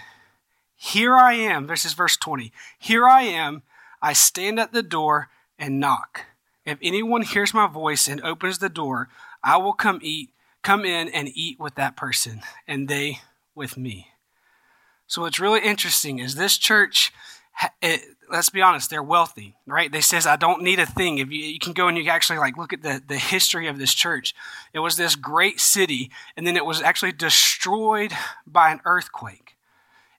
Here 0.75 1.17
I 1.17 1.35
am, 1.35 1.67
this 1.67 1.85
is 1.85 1.93
verse 1.93 2.17
20. 2.17 2.53
Here 2.79 3.07
I 3.07 3.23
am, 3.23 3.63
I 4.01 4.13
stand 4.13 4.59
at 4.59 4.73
the 4.73 4.83
door 4.83 5.29
and 5.59 5.81
knock. 5.81 6.27
If 6.69 6.79
anyone 6.83 7.23
hears 7.23 7.55
my 7.55 7.67
voice 7.67 8.09
and 8.09 8.21
opens 8.21 8.59
the 8.59 8.69
door, 8.69 9.09
I 9.43 9.57
will 9.57 9.73
come 9.73 10.01
eat, 10.03 10.31
come 10.63 10.85
in 10.85 11.09
and 11.09 11.31
eat 11.35 11.59
with 11.59 11.77
that 11.77 11.97
person, 11.97 12.43
and 12.67 12.89
they 12.89 13.21
with 13.55 13.79
me. 13.79 14.09
So 15.07 15.23
what's 15.23 15.41
really 15.41 15.61
interesting 15.61 16.19
is 16.19 16.35
this 16.35 16.59
church. 16.59 17.11
It, 17.81 18.03
let's 18.31 18.51
be 18.51 18.61
honest, 18.61 18.91
they're 18.91 19.03
wealthy, 19.03 19.57
right? 19.67 19.91
They 19.91 20.03
says 20.03 20.27
I 20.27 20.37
don't 20.37 20.63
need 20.63 20.79
a 20.79 20.85
thing. 20.85 21.17
If 21.17 21.33
you, 21.33 21.43
you 21.43 21.59
can 21.59 21.73
go 21.73 21.89
and 21.89 21.97
you 21.97 22.05
can 22.05 22.13
actually 22.13 22.39
like 22.39 22.59
look 22.59 22.75
at 22.75 22.83
the, 22.83 23.03
the 23.05 23.17
history 23.17 23.67
of 23.67 23.79
this 23.79 23.95
church. 23.95 24.35
It 24.75 24.81
was 24.81 24.97
this 24.97 25.17
great 25.17 25.61
city, 25.61 26.11
and 26.37 26.47
then 26.47 26.55
it 26.55 26.67
was 26.67 26.83
actually 26.83 27.13
destroyed 27.13 28.13
by 28.47 28.71
an 28.73 28.83
earthquake. 28.85 29.57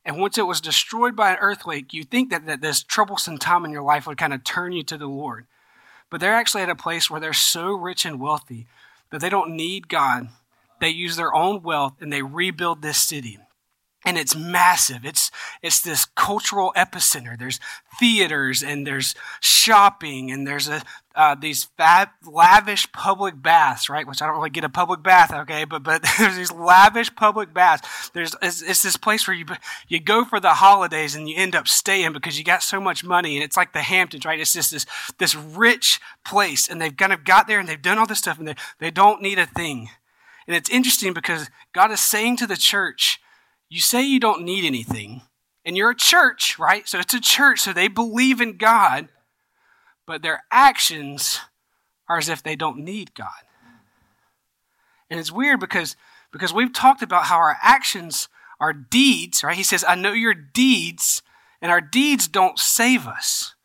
And 0.04 0.20
once 0.20 0.40
it 0.40 0.48
was 0.48 0.62
destroyed 0.62 1.16
by 1.16 1.30
an 1.30 1.38
earthquake, 1.40 1.94
you 1.94 2.04
think 2.04 2.32
that, 2.32 2.48
that 2.48 2.62
this 2.62 2.82
troublesome 2.82 3.38
time 3.38 3.66
in 3.66 3.72
your 3.72 3.84
life 3.84 4.08
would 4.08 4.18
kind 4.18 4.34
of 4.34 4.44
turn 4.44 4.72
you 4.72 4.82
to 4.86 4.98
the 4.98 5.06
Lord. 5.06 5.46
But 6.10 6.22
they're 6.22 6.36
actually 6.36 6.64
at 6.64 6.70
a 6.70 6.76
place 6.76 7.10
where 7.10 7.20
they're 7.20 7.34
so 7.34 7.72
rich 7.74 8.06
and 8.06 8.20
wealthy 8.20 8.68
that 9.12 9.22
they 9.22 9.30
don't 9.30 9.56
need 9.56 9.88
God. 9.88 10.30
They 10.80 10.90
use 10.90 11.16
their 11.16 11.34
own 11.34 11.62
wealth 11.62 11.94
and 12.02 12.12
they 12.12 12.22
rebuild 12.22 12.82
this 12.82 12.98
city 12.98 13.38
and 14.06 14.18
it's 14.18 14.36
massive. 14.36 15.04
It's 15.04 15.30
it's 15.62 15.82
this 15.82 16.06
cultural 16.06 16.74
epicenter. 16.76 17.38
There's 17.38 17.60
theaters 18.00 18.64
and 18.64 18.88
there's 18.88 19.14
shopping 19.42 20.32
and 20.32 20.48
there's 20.48 20.68
a 20.70 20.82
uh, 21.16 21.36
these 21.36 21.66
fat, 21.76 22.14
lavish 22.26 22.90
public 22.94 23.42
baths, 23.42 23.90
right? 23.90 24.08
Which 24.08 24.22
I 24.22 24.26
don't 24.26 24.38
really 24.38 24.52
get 24.52 24.64
a 24.64 24.70
public 24.70 25.04
bath, 25.04 25.34
okay, 25.34 25.66
but 25.66 25.84
but 25.84 26.06
there's 26.18 26.38
these 26.38 26.52
lavish 26.52 27.14
public 27.14 27.54
baths. 27.54 28.10
There's 28.14 28.36
it's, 28.42 28.62
it's 28.62 28.82
this 28.84 28.96
place 28.96 29.28
where 29.28 29.36
you 29.36 29.46
you 29.90 30.00
go 30.00 30.24
for 30.24 30.40
the 30.40 30.54
holidays 30.54 31.16
and 31.16 31.28
you 31.28 31.36
end 31.36 31.56
up 31.56 31.68
staying 31.68 32.14
because 32.14 32.38
you 32.38 32.46
got 32.46 32.64
so 32.64 32.80
much 32.80 33.04
money, 33.04 33.36
and 33.36 33.44
it's 33.44 33.58
like 33.58 33.74
the 33.74 33.82
Hamptons, 33.82 34.26
right? 34.26 34.40
It's 34.40 34.54
just 34.54 34.72
this 34.72 34.86
this 35.18 35.36
rich 35.36 36.00
place, 36.24 36.70
and 36.70 36.80
they've 36.80 36.96
kind 36.96 37.12
of 37.12 37.26
got 37.26 37.48
there 37.48 37.60
and 37.60 37.68
they've 37.68 37.82
done 37.82 37.98
all 37.98 38.08
this 38.08 38.20
stuff, 38.20 38.40
and 38.40 38.48
they 38.48 38.56
they 38.80 38.92
don't 38.92 39.22
need 39.22 39.40
a 39.40 39.46
thing. 39.46 39.90
And 40.48 40.56
it's 40.56 40.70
interesting 40.70 41.14
because 41.14 41.50
God 41.74 41.92
is 41.92 42.00
saying 42.00 42.38
to 42.38 42.48
the 42.48 42.58
church 42.58 43.20
you 43.70 43.80
say 43.80 44.04
you 44.04 44.20
don't 44.20 44.44
need 44.44 44.66
anything, 44.66 45.22
and 45.64 45.78
you're 45.78 45.92
a 45.92 45.96
church, 45.96 46.58
right? 46.58 46.88
So 46.88 47.00
it's 47.00 47.14
a 47.14 47.22
church, 47.22 47.60
so 47.60 47.74
they 47.74 47.88
believe 47.88 48.42
in 48.42 48.58
God, 48.58 49.10
but 50.08 50.22
their 50.22 50.44
actions 50.52 51.40
are 52.08 52.18
as 52.18 52.30
if 52.30 52.42
they 52.42 52.56
don't 52.56 52.80
need 52.80 53.14
God. 53.14 53.30
And 55.10 55.20
it's 55.20 55.32
weird 55.32 55.60
because, 55.60 55.96
because 56.32 56.54
we've 56.54 56.74
talked 56.74 57.02
about 57.02 57.26
how 57.26 57.38
our 57.38 57.58
actions 57.62 58.28
our 58.60 58.74
deeds, 58.74 59.44
right? 59.44 59.56
He 59.56 59.64
says, 59.64 59.86
I 59.88 59.96
know 59.96 60.12
your 60.12 60.34
deeds, 60.34 61.22
and 61.62 61.72
our 61.72 61.82
deeds 61.82 62.28
don't 62.28 62.60
save 62.60 63.08
us. 63.08 63.56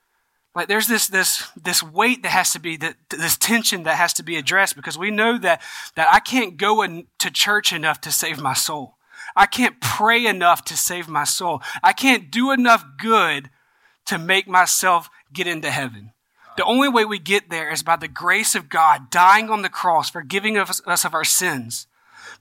Like 0.55 0.69
there's 0.69 0.87
this 0.87 1.09
this 1.09 1.51
this 1.61 1.83
weight 1.83 2.23
that 2.23 2.29
has 2.29 2.53
to 2.53 2.61
be 2.61 2.77
that 2.77 2.95
this 3.11 3.37
tension 3.37 3.83
that 3.83 3.97
has 3.97 4.13
to 4.15 4.23
be 4.23 4.37
addressed 4.37 4.77
because 4.77 4.97
we 4.97 5.11
know 5.11 5.37
that 5.39 5.61
that 5.97 6.07
I 6.13 6.21
can't 6.21 6.57
go 6.57 6.83
in, 6.83 7.09
to 7.19 7.31
church 7.33 7.73
enough 7.73 8.01
to 8.03 8.13
save 8.13 8.41
my 8.41 8.55
soul. 8.55 8.95
I 9.37 9.47
can't 9.47 9.81
pray 9.81 10.27
enough 10.27 10.65
to 10.67 10.77
save 10.77 11.09
my 11.09 11.25
soul. 11.25 11.63
I 11.83 11.93
can't 11.93 12.31
do 12.31 12.51
enough 12.53 12.85
good 12.99 13.51
to 14.07 14.19
make 14.19 14.47
myself 14.47 15.11
get 15.33 15.47
into 15.47 15.71
heaven. 15.71 16.13
The 16.57 16.65
only 16.65 16.89
way 16.89 17.05
we 17.05 17.19
get 17.19 17.51
there 17.51 17.71
is 17.71 17.83
by 17.83 17.97
the 17.97 18.09
grace 18.09 18.55
of 18.55 18.69
God 18.69 19.11
dying 19.11 19.51
on 19.51 19.63
the 19.63 19.69
cross, 19.69 20.11
forgiving 20.11 20.57
us, 20.57 20.81
of 20.81 21.15
our 21.15 21.25
sins. 21.25 21.87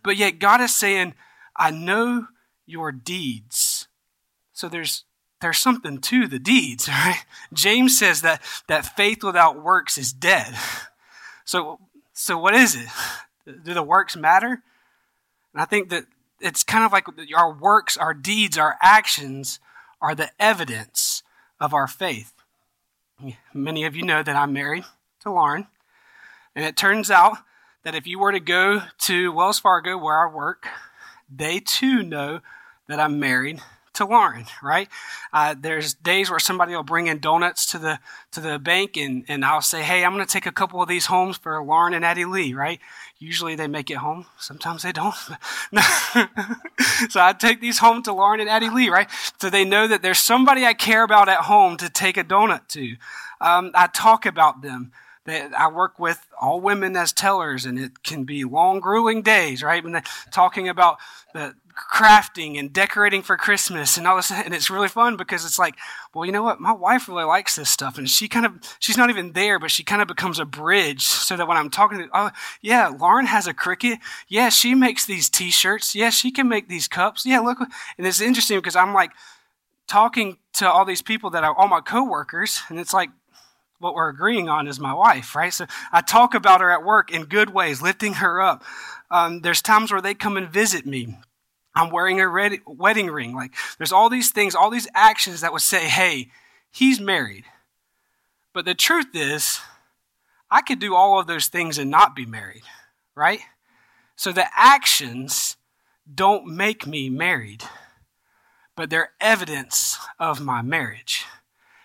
But 0.03 0.17
yet 0.17 0.39
God 0.39 0.62
is 0.62 0.75
saying, 0.75 1.15
I 1.55 1.71
know 1.71 2.27
your 2.65 2.91
deeds. 2.91 3.88
So 4.51 4.69
there's 4.69 5.05
there's 5.41 5.57
something 5.57 6.00
to 6.00 6.25
the 6.27 6.39
deeds, 6.39 6.88
right? 6.88 7.25
James 7.51 7.97
says 7.97 8.21
that 8.21 8.41
that 8.67 8.95
faith 8.95 9.23
without 9.23 9.62
works 9.62 9.97
is 9.97 10.13
dead. 10.13 10.55
So 11.45 11.81
so 12.13 12.38
what 12.38 12.55
is 12.55 12.73
it? 12.73 12.88
Do 13.65 13.73
the 13.73 13.83
works 13.83 14.15
matter? 14.15 14.63
And 15.53 15.62
I 15.62 15.65
think 15.65 15.89
that 15.89 16.05
it's 16.43 16.63
kind 16.63 16.83
of 16.83 16.91
like 16.91 17.07
our 17.35 17.51
works, 17.51 17.97
our 17.97 18.13
deeds, 18.13 18.57
our 18.57 18.77
actions 18.81 19.59
are 20.01 20.13
the 20.13 20.29
evidence 20.39 21.23
of 21.59 21.73
our 21.73 21.88
faith. 21.88 22.33
Many 23.53 23.85
of 23.85 23.95
you 23.95 24.03
know 24.03 24.21
that 24.21 24.35
I'm 24.35 24.51
married 24.51 24.83
to 25.21 25.31
Lauren, 25.31 25.67
and 26.55 26.65
it 26.65 26.75
turns 26.75 27.09
out 27.09 27.38
that 27.83 27.95
if 27.95 28.05
you 28.05 28.19
were 28.19 28.33
to 28.33 28.39
go 28.39 28.81
to 29.00 29.31
Wells 29.31 29.59
Fargo 29.59 29.97
where 29.97 30.27
I 30.27 30.31
work, 30.31 30.67
they 31.33 31.59
too 31.59 32.03
know 32.03 32.41
that 32.88 33.00
I'm 33.00 33.19
married 33.19 33.62
to 33.93 34.05
Lauren, 34.05 34.45
right? 34.62 34.89
Uh, 35.31 35.55
there's 35.59 35.93
days 35.93 36.29
where 36.29 36.39
somebody 36.39 36.75
will 36.75 36.83
bring 36.83 37.07
in 37.07 37.19
donuts 37.19 37.65
to 37.67 37.77
the 37.77 38.00
to 38.31 38.41
the 38.41 38.59
bank, 38.59 38.97
and 38.97 39.25
and 39.27 39.45
I'll 39.45 39.62
say, 39.62 39.83
hey, 39.83 40.03
I'm 40.03 40.13
going 40.13 40.25
to 40.25 40.31
take 40.31 40.45
a 40.45 40.51
couple 40.51 40.81
of 40.81 40.88
these 40.88 41.07
homes 41.07 41.38
for 41.38 41.63
Lauren 41.63 41.93
and 41.93 42.03
Addie 42.03 42.25
Lee, 42.25 42.53
right? 42.53 42.79
Usually 43.19 43.55
they 43.55 43.67
make 43.67 43.89
it 43.89 43.97
home. 43.97 44.25
Sometimes 44.38 44.83
they 44.83 44.91
don't. 44.91 45.15
so 47.09 47.21
I 47.21 47.33
take 47.38 47.62
these 47.62 47.79
home 47.79 48.03
to 48.03 48.13
Lauren 48.13 48.39
and 48.39 48.50
Addie 48.50 48.69
Lee, 48.69 48.89
right? 48.89 49.09
So 49.39 49.50
they 49.50 49.63
know 49.63 49.88
that 49.88 50.01
there's 50.01 50.19
somebody 50.19 50.65
I 50.65 50.73
care 50.73 51.03
about 51.03 51.29
at 51.29 51.41
home 51.41 51.77
to 51.77 51.89
take 51.89 52.17
a 52.17 52.23
donut 52.23 52.67
to. 52.69 52.95
Um, 53.39 53.71
I 53.73 53.88
talk 53.88 54.25
about 54.25 54.62
them 54.62 54.91
that 55.25 55.53
I 55.58 55.70
work 55.70 56.00
with 56.00 56.27
all 56.39 56.60
women 56.60 56.96
as 56.98 57.13
tellers, 57.13 57.65
and 57.65 57.80
it 57.80 58.03
can 58.03 58.25
be 58.25 58.44
long, 58.44 58.80
grueling 58.80 59.22
days, 59.22 59.63
right? 59.63 59.84
When 59.84 60.01
talking 60.32 60.68
about 60.68 60.98
the 61.34 61.56
crafting 61.94 62.60
and 62.60 62.72
decorating 62.72 63.22
for 63.22 63.38
Christmas 63.38 63.98
and 63.98 64.06
all 64.06 64.18
this, 64.18 64.32
and 64.32 64.53
it's 64.53 64.70
really 64.70 64.89
fun 64.89 65.15
because 65.15 65.46
it's 65.46 65.58
like, 65.58 65.75
well, 66.13 66.25
you 66.25 66.32
know 66.32 66.44
what? 66.44 66.60
My 66.60 66.74
wife 66.74 67.08
really 67.08 67.24
likes 67.24 67.56
this 67.56 67.70
stuff, 67.70 67.98
and 67.98 68.10
she 68.10 68.27
kind 68.27 68.46
of, 68.46 68.60
she's 68.80 68.98
not 68.98 69.10
even 69.10 69.32
there, 69.32 69.60
but 69.60 69.72
she 69.72 69.84
kind 69.84 70.01
of 70.01 70.08
becomes 70.08 70.39
a 70.39 70.46
bridge 70.46 71.03
so 71.03 71.38
that 71.38 71.48
when 71.48 71.58
I'm 71.58 71.70
talking 71.70 72.00
to, 72.00 72.10
oh, 72.13 72.32
yeah, 72.62 72.89
Lauren 72.89 73.27
has 73.27 73.48
a 73.48 73.53
Cricut. 73.53 74.00
Yeah, 74.27 74.50
she 74.50 74.75
makes 74.75 75.06
these 75.06 75.30
T-shirts. 75.30 75.96
Yeah, 75.96 76.10
she 76.10 76.32
can 76.32 76.50
make 76.50 76.68
these 76.68 76.88
cups. 76.88 77.25
Yeah, 77.25 77.39
look, 77.39 77.60
and 77.60 78.06
it's 78.06 78.22
interesting 78.22 78.58
because 78.58 78.75
I'm 78.75 78.94
like 78.94 79.12
talking 79.88 80.38
to 80.53 80.70
all 80.70 80.86
these 80.86 81.01
people 81.01 81.30
that 81.32 81.44
are 81.44 81.56
all 81.56 81.68
my 81.68 81.82
coworkers, 81.82 82.62
and 82.70 82.80
it's 82.80 82.94
like 82.94 83.10
what 83.84 83.94
we're 83.94 84.10
agreeing 84.10 84.50
on 84.50 84.68
is 84.68 84.80
my 84.80 84.94
wife, 84.94 85.36
right? 85.36 85.54
So 85.54 85.66
I 85.92 86.02
talk 86.02 86.34
about 86.34 86.62
her 86.62 86.72
at 86.72 86.84
work 86.84 87.12
in 87.12 87.25
good 87.25 87.52
ways, 87.52 87.82
lifting 87.82 88.13
her 88.16 88.42
up. 88.42 88.63
Um, 89.12 89.42
there's 89.42 89.62
times 89.62 89.92
where 89.92 90.02
they 90.02 90.13
come 90.16 90.38
and 90.38 90.50
visit 90.50 90.86
me. 90.86 91.20
I'm 91.75 91.92
wearing 91.92 92.20
a 92.20 92.28
red 92.28 92.60
wedding 92.66 93.08
ring. 93.08 93.36
Like 93.36 93.54
there's 93.78 93.92
all 93.92 94.10
these 94.10 94.32
things, 94.32 94.56
all 94.56 94.70
these 94.70 94.88
actions 94.96 95.42
that 95.42 95.52
would 95.52 95.62
say, 95.62 95.88
hey, 95.88 96.30
he's 96.72 97.00
married. 97.00 97.46
But 98.54 98.66
the 98.66 98.75
truth 98.75 99.13
is, 99.13 99.60
I 100.50 100.62
could 100.62 100.80
do 100.80 100.96
all 100.96 101.20
of 101.20 101.28
those 101.28 101.48
things 101.48 101.78
and 101.78 101.90
not 101.90 102.16
be 102.16 102.25
married, 102.25 102.63
right? 103.16 103.40
So 104.16 104.32
the 104.32 104.46
actions 104.56 105.58
don't 106.13 106.46
make 106.46 106.86
me 106.86 107.10
married, 107.10 107.63
but 108.75 108.90
they're 108.90 109.12
evidence 109.20 109.98
of 110.20 110.42
my 110.42 110.62
marriage. 110.62 111.25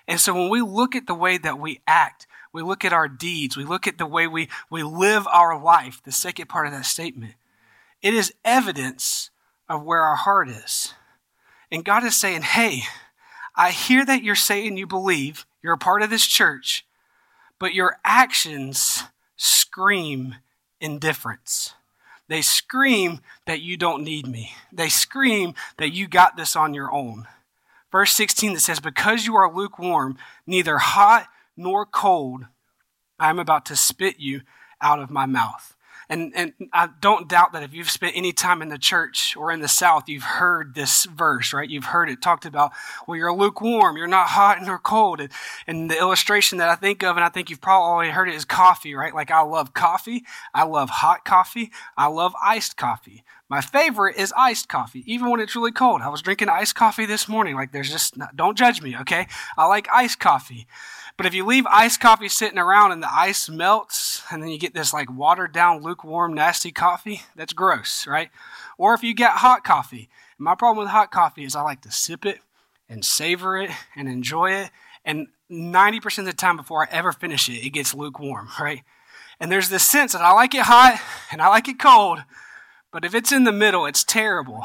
And 0.09 0.19
so 0.19 0.35
when 0.35 0.49
we 0.49 0.63
look 0.63 0.97
at 0.97 1.07
the 1.07 1.15
way 1.15 1.37
that 1.37 1.61
we 1.61 1.81
act, 1.87 2.27
we 2.51 2.63
look 2.63 2.83
at 2.83 2.95
our 2.95 3.09
deeds, 3.09 3.59
we 3.59 3.65
look 3.65 3.87
at 3.87 3.99
the 3.99 4.07
way 4.07 4.27
we, 4.27 4.49
we 4.71 4.83
live 4.83 5.29
our 5.29 5.63
life, 5.63 6.01
the 6.03 6.11
second 6.11 6.49
part 6.49 6.67
of 6.67 6.73
that 6.73 6.87
statement, 6.87 7.35
it 8.01 8.15
is 8.15 8.33
evidence 8.43 9.31
of 9.69 9.85
where 9.85 10.01
our 10.01 10.17
heart 10.17 10.49
is. 10.49 10.95
And 11.71 11.85
God 11.85 12.05
is 12.05 12.17
saying, 12.17 12.41
hey, 12.41 12.85
I 13.55 13.71
hear 13.71 14.07
that 14.07 14.23
you're 14.23 14.35
saying 14.35 14.79
you 14.79 14.87
believe, 14.87 15.47
you're 15.63 15.75
a 15.75 15.79
part 15.79 16.01
of 16.01 16.09
this 16.09 16.27
church, 16.27 16.87
but 17.59 17.75
your 17.75 17.99
actions 18.03 19.03
scream 19.37 20.37
indifference. 20.81 21.75
They 22.29 22.41
scream 22.41 23.21
that 23.45 23.61
you 23.61 23.77
don't 23.77 24.05
need 24.05 24.27
me. 24.27 24.53
They 24.73 24.89
scream 24.89 25.55
that 25.77 25.93
you 25.93 26.09
got 26.09 26.37
this 26.37 26.57
on 26.57 26.73
your 26.73 26.91
own 26.93 27.27
verse 27.91 28.13
16 28.13 28.55
that 28.55 28.61
says, 28.61 28.81
Because 28.81 29.27
you 29.27 29.37
are 29.37 29.53
lukewarm, 29.53 30.17
neither 30.47 30.79
hot 30.79 31.29
nor 31.57 31.87
cold, 31.87 32.47
I 33.19 33.31
am 33.31 33.39
about 33.39 33.67
to 33.67 33.77
spit 33.77 34.19
you 34.19 34.43
out 34.81 35.01
of 35.01 35.11
my 35.11 35.27
mouth. 35.27 35.77
And, 36.11 36.33
and 36.35 36.53
I 36.73 36.89
don't 37.01 37.29
doubt 37.29 37.53
that 37.53 37.63
if 37.63 37.75
you've 37.75 37.91
spent 37.91 38.17
any 38.17 38.33
time 38.33 38.63
in 38.63 38.71
the 38.71 38.79
church 38.79 39.37
or 39.37 39.53
in 39.53 39.61
the 39.61 39.69
South, 39.69 40.09
you've 40.09 40.23
heard 40.23 40.75
this 40.75 41.05
verse, 41.05 41.53
right? 41.53 41.69
You've 41.69 41.87
heard 41.87 42.09
it 42.09 42.23
talked 42.23 42.47
about, 42.47 42.73
well, 43.07 43.17
you're 43.17 43.33
lukewarm, 43.33 43.97
you're 43.97 44.07
not 44.07 44.29
hot 44.29 44.63
nor 44.63 44.79
cold. 44.79 45.21
And, 45.21 45.31
and 45.67 45.91
the 45.91 45.99
illustration 45.99 46.59
that 46.59 46.71
I 46.71 46.77
think 46.77 47.03
of, 47.03 47.17
and 47.17 47.25
I 47.25 47.29
think 47.29 47.51
you've 47.51 47.61
probably 47.61 48.09
heard 48.09 48.29
it, 48.29 48.35
is 48.35 48.47
coffee, 48.47 48.95
right? 48.95 49.15
Like 49.15 49.31
I 49.31 49.43
love 49.43 49.75
coffee, 49.75 50.25
I 50.55 50.65
love 50.65 50.89
hot 50.89 51.27
coffee, 51.27 51.71
I 51.97 52.07
love 52.07 52.33
iced 52.43 52.77
coffee. 52.79 53.23
My 53.51 53.61
favorite 53.63 54.17
is 54.17 54.33
iced 54.37 54.69
coffee, 54.69 55.05
even 55.07 55.31
when 55.31 55.41
it's 55.41 55.57
really 55.57 55.73
cold. 55.73 56.03
I 56.03 56.09
was 56.11 56.21
drinking 56.21 56.51
iced 56.51 56.75
coffee 56.75 57.07
this 57.07 57.29
morning. 57.29 57.55
Like, 57.55 57.73
there's 57.73 57.91
just, 57.91 58.15
don't 58.37 58.59
judge 58.59 58.83
me, 58.83 58.95
okay? 58.99 59.27
I 59.57 59.67
like 59.67 59.89
iced 59.91 60.21
coffee. 60.21 60.67
But 61.19 61.27
if 61.27 61.35
you 61.35 61.45
leave 61.45 61.67
iced 61.67 61.99
coffee 61.99 62.29
sitting 62.29 62.61
around 62.61 62.93
and 62.93 63.03
the 63.03 63.13
ice 63.13 63.49
melts 63.49 64.23
and 64.31 64.41
then 64.41 64.51
you 64.51 64.59
get 64.59 64.73
this 64.73 64.95
like 64.95 65.13
watered 65.13 65.53
down, 65.53 65.83
lukewarm, 65.83 66.33
nasty 66.33 66.71
coffee, 66.71 67.23
that's 67.35 67.53
gross, 67.53 68.07
right? 68.07 68.31
Or 68.79 68.95
if 68.95 69.03
you 69.03 69.15
get 69.15 69.33
hot 69.33 69.65
coffee. 69.65 70.09
My 70.39 70.55
problem 70.55 70.85
with 70.85 70.93
hot 70.93 71.11
coffee 71.11 71.43
is 71.43 71.57
I 71.57 71.63
like 71.63 71.81
to 71.83 71.91
sip 71.91 72.25
it 72.25 72.39
and 72.89 73.05
savor 73.05 73.59
it 73.59 73.71
and 73.97 74.09
enjoy 74.09 74.53
it. 74.53 74.71
And 75.05 75.27
90% 75.51 76.21
of 76.21 76.25
the 76.27 76.33
time 76.33 76.57
before 76.57 76.85
I 76.85 76.89
ever 76.93 77.11
finish 77.11 77.49
it, 77.49 77.67
it 77.67 77.71
gets 77.71 77.95
lukewarm, 77.95 78.51
right? 78.61 78.85
And 79.41 79.51
there's 79.51 79.71
this 79.71 79.85
sense 79.85 80.13
that 80.13 80.23
I 80.23 80.31
like 80.33 80.55
it 80.55 80.63
hot 80.63 81.01
and 81.33 81.43
I 81.43 81.49
like 81.49 81.67
it 81.67 81.81
cold, 81.81 82.21
but 82.93 83.05
if 83.05 83.13
it's 83.13 83.33
in 83.33 83.43
the 83.43 83.51
middle, 83.51 83.87
it's 83.87 84.05
terrible. 84.05 84.65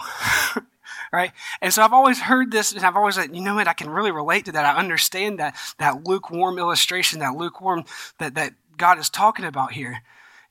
right? 1.13 1.31
And 1.61 1.71
so 1.71 1.83
I've 1.83 1.93
always 1.93 2.19
heard 2.19 2.51
this, 2.51 2.73
and 2.73 2.83
I've 2.83 2.97
always 2.97 3.15
said, 3.15 3.33
you 3.35 3.41
know 3.41 3.53
what, 3.55 3.67
I 3.67 3.73
can 3.73 3.89
really 3.89 4.11
relate 4.11 4.45
to 4.45 4.51
that. 4.53 4.65
I 4.65 4.79
understand 4.79 5.37
that 5.37 5.55
that 5.77 6.07
lukewarm 6.07 6.57
illustration, 6.57 7.19
that 7.19 7.35
lukewarm 7.35 7.85
that, 8.17 8.33
that 8.33 8.53
God 8.75 8.97
is 8.97 9.09
talking 9.09 9.45
about 9.45 9.73
here. 9.73 10.01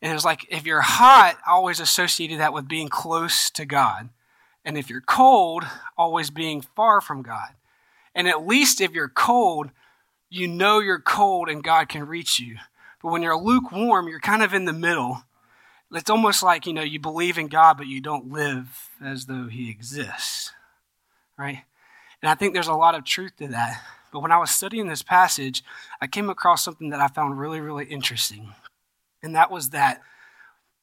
And 0.01 0.15
it's 0.15 0.25
like 0.25 0.47
if 0.49 0.65
you're 0.65 0.81
hot, 0.81 1.37
I 1.47 1.51
always 1.51 1.81
associated 1.81 2.39
that 2.39 2.53
with 2.53 2.69
being 2.69 2.89
close 2.89 3.51
to 3.51 3.67
God. 3.67 4.09
And 4.65 4.79
if 4.79 4.89
you're 4.89 5.01
cold, 5.01 5.65
always 5.99 6.31
being 6.31 6.61
far 6.61 7.01
from 7.01 7.23
God. 7.23 7.51
And 8.15 8.29
at 8.29 8.47
least 8.47 8.81
if 8.81 8.93
you're 8.93 9.09
cold, 9.09 9.71
you 10.31 10.47
know 10.47 10.79
you're 10.79 11.01
cold 11.01 11.49
and 11.49 11.63
God 11.63 11.89
can 11.89 12.07
reach 12.07 12.39
you. 12.39 12.57
But 13.03 13.11
when 13.11 13.23
you're 13.23 13.37
lukewarm, 13.37 14.07
you're 14.07 14.21
kind 14.21 14.43
of 14.43 14.55
in 14.55 14.65
the 14.65 14.73
middle 14.73 15.25
it's 15.93 16.11
almost 16.11 16.43
like, 16.43 16.67
you 16.67 16.73
know, 16.73 16.83
you 16.83 16.99
believe 16.99 17.39
in 17.39 17.49
God, 17.49 17.77
but 17.77 17.87
you 17.87 18.01
don't 18.01 18.33
live 18.33 18.89
as 19.03 19.27
though 19.27 19.47
He 19.47 19.71
exists, 19.71 20.53
right? 21.39 21.63
And 22.23 22.31
I 22.31 22.35
think 22.35 22.55
there's 22.55 22.69
a 22.69 22.75
lot 22.75 22.95
of 22.95 23.05
truth 23.05 23.37
to 23.39 23.49
that. 23.49 23.83
But 24.13 24.21
when 24.21 24.33
I 24.33 24.39
was 24.39 24.51
studying 24.51 24.89
this 24.89 25.03
passage, 25.03 25.63
I 26.01 26.07
came 26.07 26.29
across 26.29 26.65
something 26.65 26.91
that 26.91 27.01
I 27.01 27.09
found 27.09 27.39
really, 27.39 27.61
really 27.61 27.87
interesting. 27.87 28.55
And 29.23 29.35
that 29.35 29.51
was 29.51 29.71
that 29.71 30.03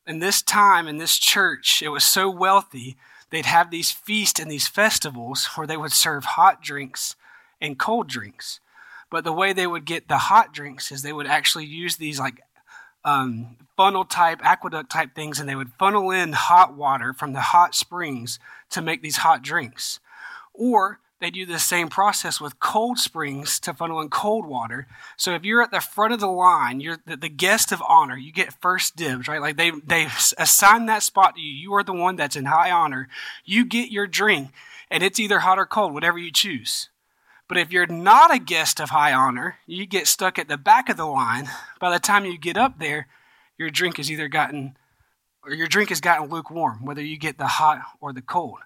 in 0.10 0.20
this 0.20 0.42
time, 0.42 0.88
in 0.88 0.98
this 0.98 1.18
church, 1.20 1.82
it 1.84 1.90
was 1.90 2.04
so 2.04 2.30
wealthy, 2.30 2.98
they'd 3.30 3.46
have 3.46 3.70
these 3.70 3.92
feasts 3.92 4.40
and 4.40 4.50
these 4.50 4.68
festivals 4.68 5.46
where 5.56 5.68
they 5.68 5.78
would 5.78 5.92
serve 5.92 6.26
hot 6.26 6.64
drinks 6.64 7.16
and 7.62 7.78
cold 7.78 8.08
drinks. 8.08 8.60
But 9.12 9.24
the 9.24 9.34
way 9.34 9.54
they 9.54 9.68
would 9.68 9.86
get 9.86 10.08
the 10.08 10.18
hot 10.18 10.52
drinks 10.52 10.92
is 10.92 11.02
they 11.02 11.14
would 11.14 11.28
actually 11.28 11.66
use 11.66 11.98
these 11.98 12.20
like 12.20 12.42
um, 13.10 13.58
funnel 13.78 14.06
type, 14.06 14.40
aqueduct 14.44 14.92
type 14.92 15.16
things, 15.16 15.40
and 15.40 15.48
they 15.48 15.56
would 15.56 15.74
funnel 15.80 16.12
in 16.12 16.34
hot 16.34 16.76
water 16.76 17.14
from 17.14 17.34
the 17.34 17.42
hot 17.42 17.76
springs 17.76 18.40
to 18.70 18.82
make 18.82 19.02
these 19.02 19.18
hot 19.18 19.42
drinks. 19.42 20.00
Or 20.54 21.00
they 21.20 21.32
do 21.32 21.46
the 21.46 21.60
same 21.60 21.90
process 21.90 22.40
with 22.40 22.60
cold 22.60 22.98
springs 22.98 23.60
to 23.62 23.74
funnel 23.74 24.02
in 24.02 24.10
cold 24.10 24.46
water. 24.46 24.88
So 25.18 25.34
if 25.34 25.44
you're 25.44 25.62
at 25.62 25.72
the 25.72 25.82
front 25.82 26.14
of 26.14 26.20
the 26.20 26.28
line, 26.28 26.80
you're 26.80 26.98
the, 27.06 27.18
the, 27.18 27.30
guest 27.30 27.72
of 27.72 27.82
honor, 27.88 28.18
you 28.18 28.32
get 28.32 28.62
first 28.62 28.96
dibs, 28.96 29.28
right? 29.28 29.42
Like 29.42 29.58
they, 29.58 29.72
they 29.72 30.08
assign 30.38 30.86
that 30.86 31.04
spot 31.04 31.36
to 31.36 31.42
you. 31.42 31.52
You 31.52 31.74
are 31.76 31.84
the 31.84 31.94
one 31.94 32.16
that's 32.16 32.36
in 32.36 32.46
high 32.46 32.72
honor. 32.72 33.10
You 33.44 33.66
get 33.66 33.92
your 33.92 34.08
drink, 34.08 34.52
and 34.90 35.04
it's 35.04 35.20
either 35.20 35.40
hot 35.40 35.60
or 35.60 35.66
cold, 35.66 35.94
whatever 35.94 36.18
you 36.18 36.32
choose. 36.32 36.90
But 37.50 37.58
if 37.58 37.72
you're 37.72 37.88
not 37.88 38.34
a 38.34 38.38
guest 38.38 38.80
of 38.80 38.92
high 38.92 39.12
honor, 39.12 39.58
you 39.66 39.88
get 39.88 40.06
stuck 40.08 40.38
at 40.38 40.48
the 40.48 40.58
back 40.58 40.88
of 40.88 40.98
the 40.98 41.06
line. 41.06 41.50
By 41.80 41.92
the 41.92 42.00
time 42.00 42.24
you 42.24 42.38
get 42.38 42.56
up 42.56 42.78
there, 42.78 43.08
your 43.58 43.72
drink 43.72 43.98
has 43.98 44.12
either 44.12 44.28
gotten, 44.28 44.78
or 45.44 45.54
your 45.54 45.68
drink 45.68 45.90
has 45.90 46.00
gotten 46.00 46.30
lukewarm, 46.30 46.86
whether 46.86 47.02
you 47.02 47.18
get 47.18 47.40
the 47.40 47.48
hot 47.48 47.82
or 48.00 48.14
the 48.14 48.22
cold. 48.22 48.60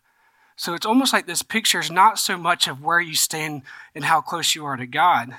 So 0.58 0.74
it's 0.74 0.86
almost 0.86 1.14
like 1.14 1.26
this 1.26 1.42
picture 1.42 1.80
is 1.80 1.90
not 1.90 2.20
so 2.20 2.38
much 2.38 2.68
of 2.68 2.84
where 2.84 3.00
you 3.00 3.16
stand 3.16 3.64
and 3.96 4.04
how 4.04 4.20
close 4.20 4.54
you 4.54 4.66
are 4.66 4.76
to 4.76 4.86
God, 4.86 5.34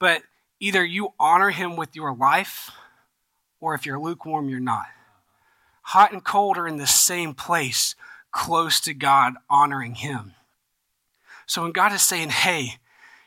but 0.00 0.22
either 0.58 0.82
you 0.82 1.12
honor 1.20 1.50
Him 1.50 1.76
with 1.76 1.94
your 1.94 2.14
life, 2.14 2.70
or 3.60 3.74
if 3.74 3.84
you're 3.84 4.00
lukewarm, 4.00 4.48
you're 4.48 4.58
not. 4.58 4.86
Hot 5.82 6.12
and 6.12 6.24
cold 6.24 6.56
are 6.56 6.66
in 6.66 6.78
the 6.78 6.86
same 6.86 7.34
place, 7.34 7.94
close 8.32 8.80
to 8.80 8.94
God, 8.94 9.34
honoring 9.50 9.96
Him. 9.96 10.32
So 11.46 11.62
when 11.62 11.72
God 11.72 11.92
is 11.92 12.02
saying, 12.02 12.30
hey, 12.30 12.76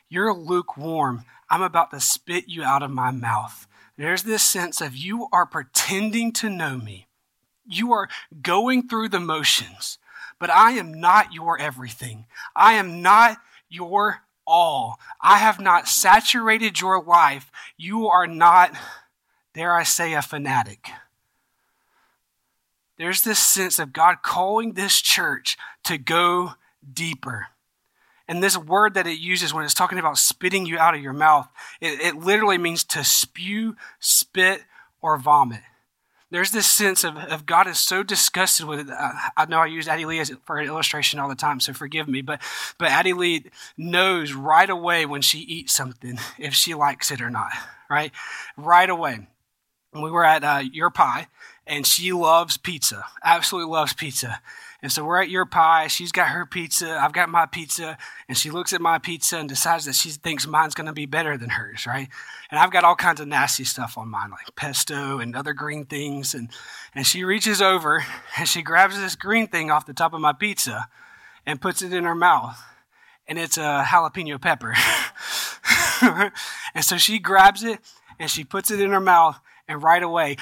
you're 0.08 0.32
lukewarm, 0.34 1.24
I'm 1.50 1.62
about 1.62 1.90
to 1.92 2.00
spit 2.00 2.44
you 2.48 2.62
out 2.62 2.82
of 2.82 2.90
my 2.90 3.10
mouth, 3.10 3.66
there's 3.96 4.22
this 4.22 4.42
sense 4.42 4.80
of 4.80 4.96
you 4.96 5.28
are 5.32 5.46
pretending 5.46 6.32
to 6.34 6.48
know 6.48 6.78
me. 6.78 7.06
You 7.66 7.92
are 7.92 8.08
going 8.42 8.88
through 8.88 9.10
the 9.10 9.20
motions 9.20 9.98
but 10.38 10.50
I 10.50 10.72
am 10.72 11.00
not 11.00 11.32
your 11.32 11.58
everything. 11.58 12.26
I 12.54 12.74
am 12.74 13.02
not 13.02 13.38
your 13.68 14.22
all. 14.46 14.98
I 15.20 15.38
have 15.38 15.60
not 15.60 15.88
saturated 15.88 16.80
your 16.80 17.02
life. 17.02 17.50
You 17.76 18.08
are 18.08 18.26
not, 18.26 18.72
dare 19.54 19.74
I 19.74 19.82
say, 19.82 20.14
a 20.14 20.22
fanatic. 20.22 20.90
There's 22.96 23.22
this 23.22 23.38
sense 23.38 23.78
of 23.78 23.92
God 23.92 24.22
calling 24.22 24.72
this 24.72 25.00
church 25.00 25.56
to 25.84 25.98
go 25.98 26.54
deeper. 26.90 27.48
And 28.28 28.42
this 28.42 28.58
word 28.58 28.94
that 28.94 29.06
it 29.06 29.18
uses 29.18 29.54
when 29.54 29.64
it's 29.64 29.74
talking 29.74 29.98
about 29.98 30.18
spitting 30.18 30.66
you 30.66 30.78
out 30.78 30.94
of 30.94 31.02
your 31.02 31.14
mouth, 31.14 31.48
it, 31.80 32.00
it 32.00 32.16
literally 32.16 32.58
means 32.58 32.84
to 32.84 33.02
spew, 33.02 33.74
spit, 33.98 34.62
or 35.00 35.16
vomit 35.16 35.62
there's 36.30 36.50
this 36.50 36.66
sense 36.66 37.04
of, 37.04 37.16
of 37.16 37.46
God 37.46 37.66
is 37.66 37.78
so 37.78 38.02
disgusted 38.02 38.66
with 38.66 38.80
it. 38.80 38.90
I, 38.90 39.30
I 39.36 39.44
know 39.46 39.60
I 39.60 39.66
use 39.66 39.88
Addie 39.88 40.04
Lee 40.04 40.20
as, 40.20 40.30
for 40.44 40.58
an 40.58 40.66
illustration 40.66 41.18
all 41.18 41.28
the 41.28 41.34
time, 41.34 41.60
so 41.60 41.72
forgive 41.72 42.06
me. 42.06 42.20
But, 42.20 42.42
but 42.76 42.90
Addie 42.90 43.14
Lee 43.14 43.44
knows 43.76 44.32
right 44.32 44.68
away 44.68 45.06
when 45.06 45.22
she 45.22 45.38
eats 45.38 45.72
something 45.72 46.18
if 46.38 46.54
she 46.54 46.74
likes 46.74 47.10
it 47.10 47.20
or 47.20 47.30
not, 47.30 47.50
right? 47.88 48.12
Right 48.56 48.90
away. 48.90 49.26
We 49.94 50.10
were 50.10 50.24
at 50.24 50.44
uh, 50.44 50.62
Your 50.70 50.90
Pie, 50.90 51.28
and 51.66 51.86
she 51.86 52.12
loves 52.12 52.58
pizza, 52.58 53.04
absolutely 53.24 53.72
loves 53.72 53.94
pizza. 53.94 54.40
And 54.80 54.92
so 54.92 55.04
we're 55.04 55.20
at 55.20 55.28
your 55.28 55.44
pie. 55.44 55.88
She's 55.88 56.12
got 56.12 56.28
her 56.28 56.46
pizza. 56.46 56.98
I've 57.00 57.12
got 57.12 57.28
my 57.28 57.46
pizza. 57.46 57.98
And 58.28 58.38
she 58.38 58.50
looks 58.50 58.72
at 58.72 58.80
my 58.80 58.98
pizza 58.98 59.36
and 59.38 59.48
decides 59.48 59.86
that 59.86 59.96
she 59.96 60.10
thinks 60.10 60.46
mine's 60.46 60.74
going 60.74 60.86
to 60.86 60.92
be 60.92 61.06
better 61.06 61.36
than 61.36 61.50
hers, 61.50 61.84
right? 61.84 62.08
And 62.50 62.60
I've 62.60 62.70
got 62.70 62.84
all 62.84 62.94
kinds 62.94 63.20
of 63.20 63.26
nasty 63.26 63.64
stuff 63.64 63.98
on 63.98 64.08
mine, 64.08 64.30
like 64.30 64.54
pesto 64.54 65.18
and 65.18 65.34
other 65.34 65.52
green 65.52 65.84
things. 65.84 66.32
And, 66.32 66.50
and 66.94 67.04
she 67.04 67.24
reaches 67.24 67.60
over 67.60 68.04
and 68.38 68.48
she 68.48 68.62
grabs 68.62 68.96
this 68.98 69.16
green 69.16 69.48
thing 69.48 69.70
off 69.70 69.84
the 69.84 69.94
top 69.94 70.14
of 70.14 70.20
my 70.20 70.32
pizza 70.32 70.88
and 71.44 71.60
puts 71.60 71.82
it 71.82 71.92
in 71.92 72.04
her 72.04 72.14
mouth. 72.14 72.62
And 73.26 73.36
it's 73.36 73.58
a 73.58 73.84
jalapeno 73.84 74.40
pepper. 74.40 74.74
and 76.74 76.84
so 76.84 76.96
she 76.98 77.18
grabs 77.18 77.64
it 77.64 77.80
and 78.20 78.30
she 78.30 78.44
puts 78.44 78.70
it 78.70 78.80
in 78.80 78.90
her 78.90 79.00
mouth 79.00 79.40
and 79.68 79.82
right 79.82 80.02
away, 80.02 80.36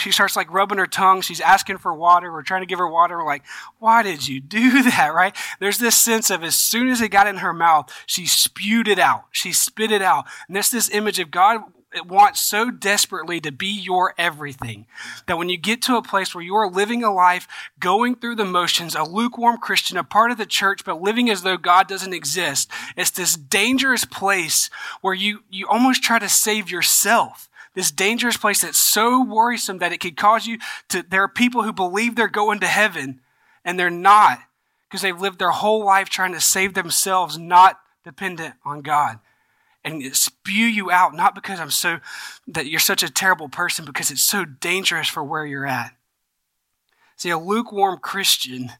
she 0.00 0.10
starts 0.10 0.36
like 0.36 0.52
rubbing 0.52 0.78
her 0.78 0.86
tongue. 0.86 1.20
She's 1.20 1.40
asking 1.40 1.78
for 1.78 1.94
water. 1.94 2.32
We're 2.32 2.42
trying 2.42 2.62
to 2.62 2.66
give 2.66 2.80
her 2.80 2.88
water. 2.88 3.18
We're 3.18 3.26
like, 3.26 3.44
why 3.78 4.02
did 4.02 4.26
you 4.26 4.40
do 4.40 4.82
that? 4.82 5.12
Right? 5.14 5.34
There's 5.60 5.78
this 5.78 5.96
sense 5.96 6.30
of 6.30 6.42
as 6.42 6.56
soon 6.56 6.88
as 6.88 7.00
it 7.00 7.10
got 7.10 7.26
in 7.26 7.36
her 7.36 7.52
mouth, 7.52 7.92
she 8.06 8.26
spewed 8.26 8.88
it 8.88 8.98
out. 8.98 9.24
She 9.30 9.52
spit 9.52 9.92
it 9.92 10.02
out. 10.02 10.26
And 10.48 10.56
that's 10.56 10.70
this 10.70 10.90
image 10.90 11.18
of 11.18 11.30
God 11.30 11.62
wants 12.06 12.40
so 12.40 12.70
desperately 12.70 13.40
to 13.40 13.50
be 13.50 13.66
your 13.66 14.14
everything 14.16 14.86
that 15.26 15.38
when 15.38 15.48
you 15.48 15.56
get 15.56 15.82
to 15.82 15.96
a 15.96 16.02
place 16.02 16.34
where 16.34 16.44
you 16.44 16.54
are 16.54 16.70
living 16.70 17.02
a 17.02 17.12
life 17.12 17.48
going 17.80 18.14
through 18.14 18.36
the 18.36 18.44
motions, 18.44 18.94
a 18.94 19.02
lukewarm 19.02 19.58
Christian, 19.58 19.96
a 19.96 20.04
part 20.04 20.30
of 20.30 20.38
the 20.38 20.46
church, 20.46 20.84
but 20.84 21.02
living 21.02 21.28
as 21.28 21.42
though 21.42 21.56
God 21.56 21.88
doesn't 21.88 22.12
exist, 22.12 22.70
it's 22.96 23.10
this 23.10 23.36
dangerous 23.36 24.04
place 24.04 24.70
where 25.00 25.14
you, 25.14 25.42
you 25.50 25.66
almost 25.66 26.02
try 26.02 26.18
to 26.18 26.28
save 26.28 26.70
yourself 26.70 27.49
this 27.74 27.90
dangerous 27.90 28.36
place 28.36 28.62
that's 28.62 28.78
so 28.78 29.22
worrisome 29.22 29.78
that 29.78 29.92
it 29.92 30.00
could 30.00 30.16
cause 30.16 30.46
you 30.46 30.58
to. 30.88 31.02
There 31.02 31.22
are 31.22 31.28
people 31.28 31.62
who 31.62 31.72
believe 31.72 32.16
they're 32.16 32.28
going 32.28 32.60
to 32.60 32.66
heaven 32.66 33.20
and 33.64 33.78
they're 33.78 33.90
not 33.90 34.40
because 34.88 35.02
they've 35.02 35.20
lived 35.20 35.38
their 35.38 35.52
whole 35.52 35.84
life 35.84 36.08
trying 36.08 36.32
to 36.32 36.40
save 36.40 36.74
themselves, 36.74 37.38
not 37.38 37.78
dependent 38.04 38.54
on 38.64 38.80
God. 38.80 39.20
And 39.84 40.14
spew 40.14 40.66
you 40.66 40.90
out, 40.90 41.14
not 41.14 41.34
because 41.34 41.58
I'm 41.58 41.70
so, 41.70 42.00
that 42.48 42.66
you're 42.66 42.80
such 42.80 43.02
a 43.02 43.10
terrible 43.10 43.48
person, 43.48 43.86
because 43.86 44.10
it's 44.10 44.22
so 44.22 44.44
dangerous 44.44 45.08
for 45.08 45.24
where 45.24 45.46
you're 45.46 45.66
at. 45.66 45.92
See, 47.16 47.30
a 47.30 47.38
lukewarm 47.38 47.98
Christian 47.98 48.72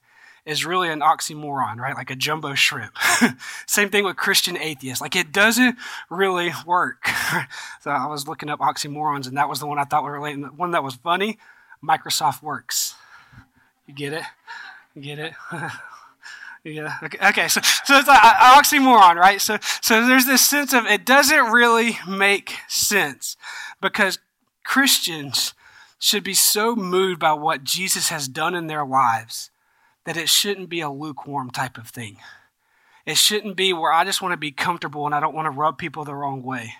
is 0.50 0.66
really 0.66 0.88
an 0.88 1.00
oxymoron, 1.00 1.76
right? 1.76 1.94
Like 1.94 2.10
a 2.10 2.16
jumbo 2.16 2.54
shrimp. 2.54 2.96
Same 3.66 3.88
thing 3.88 4.04
with 4.04 4.16
Christian 4.16 4.56
atheists. 4.56 5.00
Like 5.00 5.14
it 5.14 5.30
doesn't 5.30 5.78
really 6.10 6.52
work. 6.66 7.06
so 7.80 7.90
I 7.90 8.06
was 8.06 8.26
looking 8.26 8.50
up 8.50 8.58
oxymorons, 8.58 9.28
and 9.28 9.36
that 9.36 9.48
was 9.48 9.60
the 9.60 9.66
one 9.66 9.78
I 9.78 9.84
thought 9.84 10.02
was 10.02 10.12
relating. 10.12 10.42
The 10.42 10.48
one 10.48 10.72
that 10.72 10.82
was 10.82 10.96
funny. 10.96 11.38
Microsoft 11.82 12.42
Works. 12.42 12.96
You 13.86 13.94
get 13.94 14.12
it? 14.12 14.24
You 14.94 15.02
get 15.02 15.18
it? 15.20 15.32
yeah. 16.64 16.96
Okay. 17.02 17.28
okay. 17.28 17.48
So, 17.48 17.60
so 17.84 17.98
it's 17.98 18.08
an 18.08 18.16
oxymoron, 18.16 19.14
right? 19.14 19.40
So, 19.40 19.58
so 19.80 20.04
there's 20.04 20.26
this 20.26 20.44
sense 20.44 20.72
of 20.72 20.84
it 20.84 21.06
doesn't 21.06 21.52
really 21.52 21.98
make 22.08 22.56
sense 22.68 23.36
because 23.80 24.18
Christians 24.64 25.54
should 26.00 26.24
be 26.24 26.34
so 26.34 26.74
moved 26.74 27.20
by 27.20 27.34
what 27.34 27.62
Jesus 27.62 28.08
has 28.08 28.26
done 28.26 28.54
in 28.56 28.66
their 28.66 28.84
lives 28.84 29.49
that 30.10 30.16
it 30.16 30.28
shouldn't 30.28 30.68
be 30.68 30.80
a 30.80 30.90
lukewarm 30.90 31.52
type 31.52 31.78
of 31.78 31.86
thing. 31.86 32.16
It 33.06 33.16
shouldn't 33.16 33.54
be 33.54 33.72
where 33.72 33.92
I 33.92 34.04
just 34.04 34.20
want 34.20 34.32
to 34.32 34.36
be 34.36 34.50
comfortable 34.50 35.06
and 35.06 35.14
I 35.14 35.20
don't 35.20 35.36
want 35.36 35.46
to 35.46 35.56
rub 35.56 35.78
people 35.78 36.04
the 36.04 36.16
wrong 36.16 36.42
way. 36.42 36.74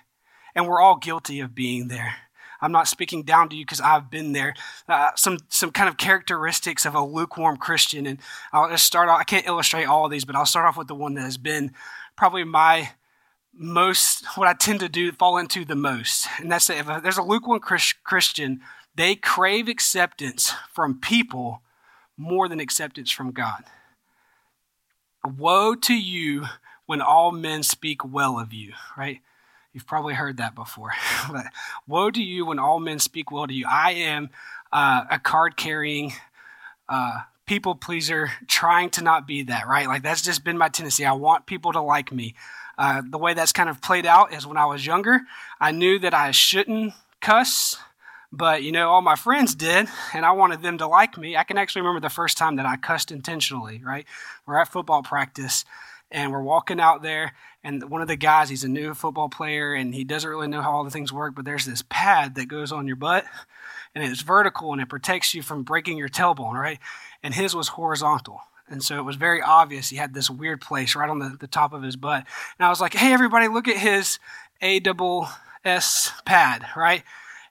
And 0.52 0.66
we're 0.66 0.80
all 0.80 0.96
guilty 0.96 1.38
of 1.38 1.54
being 1.54 1.86
there. 1.86 2.16
I'm 2.60 2.72
not 2.72 2.88
speaking 2.88 3.22
down 3.22 3.48
to 3.50 3.56
you 3.56 3.64
because 3.64 3.80
I've 3.80 4.10
been 4.10 4.32
there. 4.32 4.54
Uh, 4.88 5.10
some 5.14 5.38
some 5.48 5.70
kind 5.70 5.88
of 5.88 5.96
characteristics 5.96 6.84
of 6.84 6.96
a 6.96 7.04
lukewarm 7.04 7.56
Christian, 7.56 8.04
and 8.04 8.18
I'll 8.52 8.68
just 8.68 8.82
start 8.82 9.08
off. 9.08 9.20
I 9.20 9.24
can't 9.24 9.46
illustrate 9.46 9.84
all 9.84 10.06
of 10.06 10.10
these, 10.10 10.24
but 10.24 10.34
I'll 10.34 10.44
start 10.44 10.66
off 10.66 10.76
with 10.76 10.88
the 10.88 10.96
one 10.96 11.14
that 11.14 11.22
has 11.22 11.38
been 11.38 11.70
probably 12.16 12.42
my 12.42 12.90
most 13.54 14.26
what 14.36 14.48
I 14.48 14.54
tend 14.54 14.80
to 14.80 14.88
do 14.88 15.12
fall 15.12 15.38
into 15.38 15.64
the 15.64 15.76
most, 15.76 16.26
and 16.40 16.50
that's 16.50 16.66
that 16.66 16.78
if 16.78 17.02
there's 17.04 17.16
a 17.16 17.22
lukewarm 17.22 17.60
Christian, 17.60 18.60
they 18.96 19.14
crave 19.14 19.68
acceptance 19.68 20.52
from 20.74 20.98
people 21.00 21.62
more 22.20 22.48
than 22.48 22.60
acceptance 22.60 23.10
from 23.10 23.32
God. 23.32 23.64
Woe 25.24 25.74
to 25.74 25.94
you 25.94 26.44
when 26.84 27.00
all 27.00 27.32
men 27.32 27.62
speak 27.62 28.04
well 28.04 28.38
of 28.38 28.52
you, 28.52 28.74
right? 28.96 29.20
You've 29.72 29.86
probably 29.86 30.14
heard 30.14 30.36
that 30.36 30.54
before. 30.54 30.92
but 31.32 31.46
woe 31.86 32.10
to 32.10 32.22
you 32.22 32.44
when 32.44 32.58
all 32.58 32.78
men 32.78 32.98
speak 32.98 33.30
well 33.30 33.46
to 33.46 33.54
you. 33.54 33.64
I 33.68 33.92
am 33.92 34.28
uh, 34.70 35.04
a 35.10 35.18
card 35.18 35.56
carrying 35.56 36.12
uh, 36.88 37.20
people 37.46 37.74
pleaser, 37.74 38.30
trying 38.46 38.90
to 38.90 39.02
not 39.02 39.26
be 39.26 39.44
that, 39.44 39.66
right? 39.66 39.86
Like 39.86 40.02
that's 40.02 40.22
just 40.22 40.44
been 40.44 40.58
my 40.58 40.68
tendency. 40.68 41.06
I 41.06 41.12
want 41.12 41.46
people 41.46 41.72
to 41.72 41.80
like 41.80 42.12
me. 42.12 42.34
Uh, 42.76 43.02
the 43.08 43.18
way 43.18 43.32
that's 43.32 43.52
kind 43.52 43.68
of 43.68 43.80
played 43.80 44.06
out 44.06 44.34
is 44.34 44.46
when 44.46 44.56
I 44.56 44.66
was 44.66 44.84
younger, 44.84 45.22
I 45.58 45.70
knew 45.72 45.98
that 46.00 46.14
I 46.14 46.32
shouldn't 46.32 46.92
cuss 47.20 47.76
but 48.32 48.62
you 48.62 48.72
know 48.72 48.88
all 48.88 49.02
my 49.02 49.16
friends 49.16 49.54
did 49.54 49.88
and 50.14 50.24
i 50.24 50.30
wanted 50.30 50.62
them 50.62 50.78
to 50.78 50.86
like 50.86 51.18
me. 51.18 51.36
I 51.36 51.44
can 51.44 51.58
actually 51.58 51.82
remember 51.82 52.00
the 52.00 52.08
first 52.08 52.38
time 52.38 52.56
that 52.56 52.66
i 52.66 52.76
cussed 52.76 53.10
intentionally 53.10 53.82
right? 53.84 54.06
We're 54.46 54.58
at 54.58 54.68
football 54.68 55.02
practice 55.02 55.64
and 56.10 56.32
we're 56.32 56.42
walking 56.42 56.80
out 56.80 57.02
there 57.02 57.32
and 57.62 57.88
one 57.90 58.02
of 58.02 58.08
the 58.08 58.16
guys 58.16 58.48
he's 58.48 58.64
a 58.64 58.68
new 58.68 58.94
football 58.94 59.28
player 59.28 59.74
and 59.74 59.94
he 59.94 60.04
doesn't 60.04 60.28
really 60.28 60.48
know 60.48 60.62
how 60.62 60.72
all 60.72 60.84
the 60.84 60.90
things 60.90 61.12
work 61.12 61.34
but 61.34 61.44
there's 61.44 61.66
this 61.66 61.82
pad 61.88 62.34
that 62.34 62.46
goes 62.46 62.72
on 62.72 62.86
your 62.86 62.96
butt 62.96 63.24
and 63.94 64.04
it's 64.04 64.22
vertical 64.22 64.72
and 64.72 64.80
it 64.80 64.88
protects 64.88 65.34
you 65.34 65.42
from 65.42 65.62
breaking 65.62 65.98
your 65.98 66.08
tailbone 66.08 66.54
right? 66.54 66.78
And 67.22 67.34
his 67.34 67.54
was 67.54 67.68
horizontal 67.68 68.40
and 68.68 68.82
so 68.82 68.98
it 68.98 69.04
was 69.04 69.16
very 69.16 69.42
obvious 69.42 69.88
he 69.88 69.96
had 69.96 70.14
this 70.14 70.30
weird 70.30 70.60
place 70.60 70.94
right 70.94 71.10
on 71.10 71.18
the, 71.18 71.36
the 71.40 71.48
top 71.48 71.72
of 71.72 71.82
his 71.82 71.96
butt. 71.96 72.24
And 72.58 72.66
i 72.66 72.68
was 72.68 72.80
like 72.80 72.94
hey 72.94 73.12
everybody 73.12 73.48
look 73.48 73.66
at 73.66 73.76
his 73.76 74.18
a 74.60 74.78
double 74.78 75.28
s 75.64 76.12
pad 76.24 76.64
right 76.76 77.02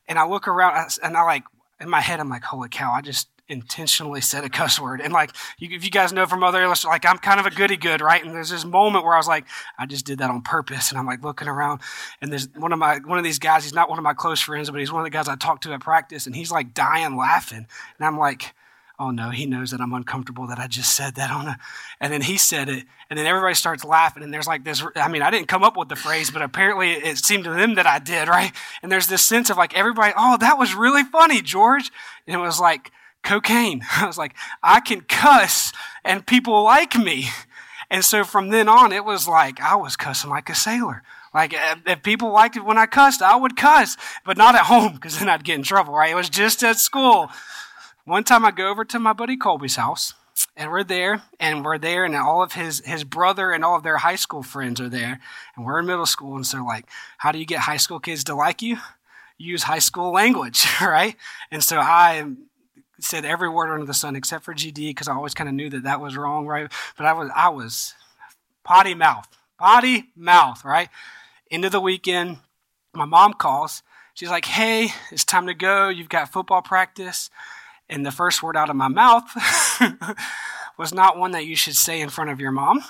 and 0.10 0.20
I 0.20 0.26
look 0.26 0.48
around 0.48 0.92
and 1.02 1.16
I 1.16 1.22
like, 1.22 1.44
in 1.80 1.90
my 1.90 2.02
head, 2.02 2.20
I'm 2.20 2.30
like, 2.30 2.44
holy 2.44 2.68
cow, 2.68 2.92
I 2.92 3.02
just 3.02 3.30
intentionally 3.48 4.22
said 4.22 4.44
a 4.44 4.50
cuss 4.50 4.80
word. 4.80 5.02
And 5.02 5.14
like, 5.14 5.32
you, 5.58 5.70
if 5.76 5.84
you 5.84 5.90
guys 5.90 6.12
know 6.12 6.26
from 6.26 6.44
other 6.44 6.62
illustrations, 6.62 6.92
like 6.92 7.06
I'm 7.06 7.18
kind 7.18 7.40
of 7.40 7.46
a 7.46 7.50
goody 7.50 7.78
good, 7.78 8.02
right? 8.02 8.24
And 8.24 8.34
there's 8.34 8.50
this 8.50 8.66
moment 8.66 9.06
where 9.06 9.14
I 9.14 9.18
was 9.18 9.28
like, 9.28 9.46
I 9.78 9.86
just 9.86 10.06
did 10.06 10.20
that 10.20 10.30
on 10.30 10.42
purpose. 10.42 10.90
And 10.90 11.00
I'm 11.00 11.06
like 11.06 11.24
looking 11.24 11.48
around 11.48 11.82
and 12.22 12.32
there's 12.32 12.50
one 12.56 12.74
of 12.74 12.80
my, 12.80 13.00
one 13.00 13.18
of 13.18 13.24
these 13.24 13.40
guys, 13.40 13.64
he's 13.64 13.74
not 13.74 13.90
one 13.90 13.98
of 13.98 14.04
my 14.04 14.14
close 14.14 14.42
friends, 14.42 14.70
but 14.70 14.80
he's 14.80 14.92
one 14.92 15.02
of 15.02 15.06
the 15.06 15.10
guys 15.10 15.28
I 15.28 15.36
talk 15.36 15.62
to 15.62 15.74
at 15.74 15.80
practice 15.80 16.26
and 16.26 16.36
he's 16.36 16.52
like 16.52 16.74
dying 16.74 17.16
laughing. 17.16 17.66
And 17.98 18.06
I'm 18.06 18.18
like, 18.18 18.54
oh 19.00 19.12
no, 19.12 19.30
he 19.30 19.46
knows 19.46 19.72
that 19.72 19.80
I'm 19.80 19.94
uncomfortable 19.94 20.46
that 20.48 20.60
I 20.60 20.68
just 20.68 20.96
said 20.96 21.16
that 21.16 21.32
on 21.32 21.48
a, 21.48 21.58
and 22.02 22.12
then 22.12 22.22
he 22.22 22.38
said 22.38 22.68
it, 22.68 22.84
and 23.10 23.18
then 23.18 23.26
everybody 23.26 23.56
starts 23.56 23.86
laughing, 23.86 24.22
and 24.24 24.34
there's 24.34 24.48
like 24.48 24.64
this, 24.64 24.84
I 24.96 25.08
mean, 25.08 25.22
I 25.22 25.32
didn't 25.32 25.48
come 25.48 25.64
up 25.64 25.78
with 25.78 25.88
the 25.88 25.96
phrase, 25.96 26.30
but 26.30 26.42
apparently 26.42 26.92
it 26.92 27.18
seemed 27.18 27.46
to 27.46 27.52
them 27.52 27.76
that 27.76 27.88
I 27.88 28.00
did, 28.00 28.28
right? 28.28 28.52
And 28.84 28.92
there's 28.92 29.08
this 29.08 29.26
sense 29.26 29.50
of 29.50 29.58
like 29.58 29.76
everybody, 29.76 30.14
oh, 30.18 30.38
that 30.38 30.58
was 30.58 30.76
really 30.76 31.04
funny, 31.04 31.42
George. 31.42 31.92
And 32.28 32.36
it 32.36 32.40
was 32.40 32.60
like 32.60 32.92
cocaine. 33.24 33.84
I 33.98 34.06
was 34.06 34.18
like, 34.18 34.36
I 34.62 34.82
can 34.82 35.02
cuss, 35.02 35.72
and 36.04 36.26
people 36.26 36.64
like 36.64 36.96
me. 36.96 37.30
And 37.90 38.06
so 38.06 38.24
from 38.24 38.50
then 38.50 38.70
on, 38.70 38.92
it 38.92 39.04
was 39.04 39.28
like 39.28 39.60
I 39.62 39.76
was 39.76 39.96
cussing 39.96 40.30
like 40.30 40.50
a 40.50 40.56
sailor. 40.56 41.02
Like 41.34 41.54
eh, 41.54 41.76
if 41.88 42.04
people 42.04 42.32
liked 42.32 42.56
it 42.56 42.66
when 42.66 42.78
I 42.78 42.86
cussed, 42.86 43.22
I 43.22 43.36
would 43.36 43.56
cuss, 43.56 43.98
but 44.26 44.38
not 44.38 44.56
at 44.56 44.66
home 44.66 44.94
because 44.94 45.20
then 45.20 45.30
I'd 45.30 45.44
get 45.44 45.56
in 45.56 45.64
trouble, 45.64 45.94
right? 45.94 46.12
It 46.12 46.16
was 46.16 46.30
just 46.30 46.64
at 46.64 46.78
school. 46.78 47.30
One 48.10 48.24
time 48.24 48.44
I 48.44 48.50
go 48.50 48.72
over 48.72 48.84
to 48.86 48.98
my 48.98 49.14
buddy 49.14 49.38
Colby's 49.38 49.76
house, 49.76 50.16
and 50.58 50.72
we're 50.72 50.84
there, 50.84 51.22
and 51.40 51.64
we're 51.64 51.78
there, 51.78 52.06
and 52.06 52.16
all 52.16 52.42
of 52.42 52.54
his 52.54 52.80
his 52.84 53.04
brother 53.04 53.52
and 53.52 53.64
all 53.64 53.76
of 53.76 53.84
their 53.84 53.98
high 53.98 54.16
school 54.16 54.42
friends 54.42 54.82
are 54.82 54.90
there, 54.90 55.20
and 55.56 55.64
we're 55.64 55.78
in 55.78 55.86
middle 55.86 56.08
school, 56.08 56.36
and 56.36 56.44
so 56.44 56.64
like, 56.64 56.88
how 57.20 57.32
do 57.32 57.38
you 57.38 57.46
get 57.46 57.60
high 57.60 57.78
school 57.78 58.00
kids 58.00 58.24
to 58.24 58.34
like 58.34 58.64
you? 58.64 58.78
Use 59.38 59.62
high 59.62 59.78
school 59.78 60.12
language, 60.12 60.66
right? 60.82 61.18
And 61.52 61.64
so 61.64 61.78
I 61.78 62.26
said 63.00 63.26
every 63.26 63.48
word 63.48 63.72
under 63.72 63.86
the 63.86 63.94
sun 63.94 64.16
except 64.16 64.44
for 64.44 64.56
GD 64.56 64.90
because 64.90 65.08
I 65.08 65.14
always 65.14 65.36
kind 65.36 65.48
of 65.48 65.54
knew 65.54 65.70
that 65.70 65.84
that 65.84 66.02
was 66.02 66.18
wrong, 66.18 66.48
right? 66.48 66.72
But 66.98 67.06
I 67.06 67.14
was 67.14 67.30
I 67.36 67.50
was 67.50 67.94
potty 68.64 68.96
mouth, 68.96 69.28
potty 69.60 70.10
mouth, 70.16 70.66
right? 70.66 70.90
Into 71.52 71.70
the 71.70 71.80
weekend, 71.80 72.38
my 72.92 73.06
mom 73.06 73.34
calls. 73.34 73.84
She's 74.16 74.32
like, 74.32 74.46
"Hey, 74.46 74.88
it's 75.12 75.24
time 75.24 75.46
to 75.46 75.54
go. 75.54 75.90
You've 75.90 76.10
got 76.10 76.34
football 76.34 76.64
practice." 76.64 77.30
And 77.90 78.06
the 78.06 78.12
first 78.12 78.44
word 78.44 78.56
out 78.56 78.70
of 78.70 78.76
my 78.76 78.88
mouth 78.88 79.24
was 80.78 80.94
not 80.94 81.18
one 81.18 81.32
that 81.32 81.46
you 81.46 81.56
should 81.56 81.76
say 81.76 82.02
in 82.02 82.10
front 82.10 82.30
of 82.30 82.40
your 82.40 82.52
mom. 82.52 82.84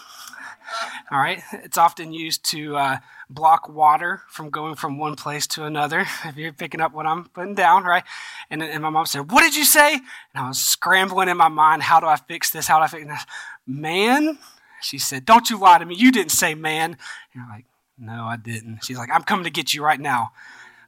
All 1.12 1.19
right. 1.19 1.41
It's 1.51 1.77
often 1.77 2.13
used 2.13 2.43
to 2.51 2.75
uh, 2.75 2.97
block 3.29 3.69
water 3.69 4.21
from 4.29 4.49
going 4.49 4.75
from 4.75 4.97
one 4.97 5.15
place 5.15 5.47
to 5.47 5.65
another. 5.65 6.05
If 6.25 6.38
you're 6.38 6.53
picking 6.53 6.81
up 6.81 6.93
what 6.93 7.05
I'm 7.05 7.25
putting 7.25 7.55
down, 7.55 7.83
right? 7.83 8.03
And, 8.49 8.62
and 8.62 8.83
my 8.83 8.89
mom 8.89 9.05
said, 9.05 9.31
What 9.31 9.41
did 9.41 9.55
you 9.55 9.65
say? 9.65 9.93
And 9.95 10.03
I 10.35 10.47
was 10.47 10.59
scrambling 10.59 11.29
in 11.29 11.38
my 11.38 11.47
mind. 11.47 11.83
How 11.83 11.99
do 11.99 12.05
I 12.05 12.17
fix 12.17 12.51
this? 12.51 12.67
How 12.67 12.77
do 12.77 12.83
I 12.83 12.88
fix 12.88 13.07
this? 13.07 13.25
Man, 13.65 14.38
she 14.81 14.99
said, 14.99 15.25
Don't 15.25 15.49
you 15.49 15.57
lie 15.59 15.79
to 15.79 15.85
me. 15.85 15.95
You 15.95 16.12
didn't 16.12 16.31
say 16.31 16.53
man. 16.55 16.97
And 17.33 17.43
I'm 17.43 17.49
like, 17.49 17.65
No, 17.97 18.25
I 18.25 18.38
didn't. 18.38 18.83
She's 18.83 18.97
like, 18.97 19.09
I'm 19.12 19.23
coming 19.23 19.45
to 19.45 19.51
get 19.51 19.73
you 19.73 19.83
right 19.83 19.99
now. 19.99 20.31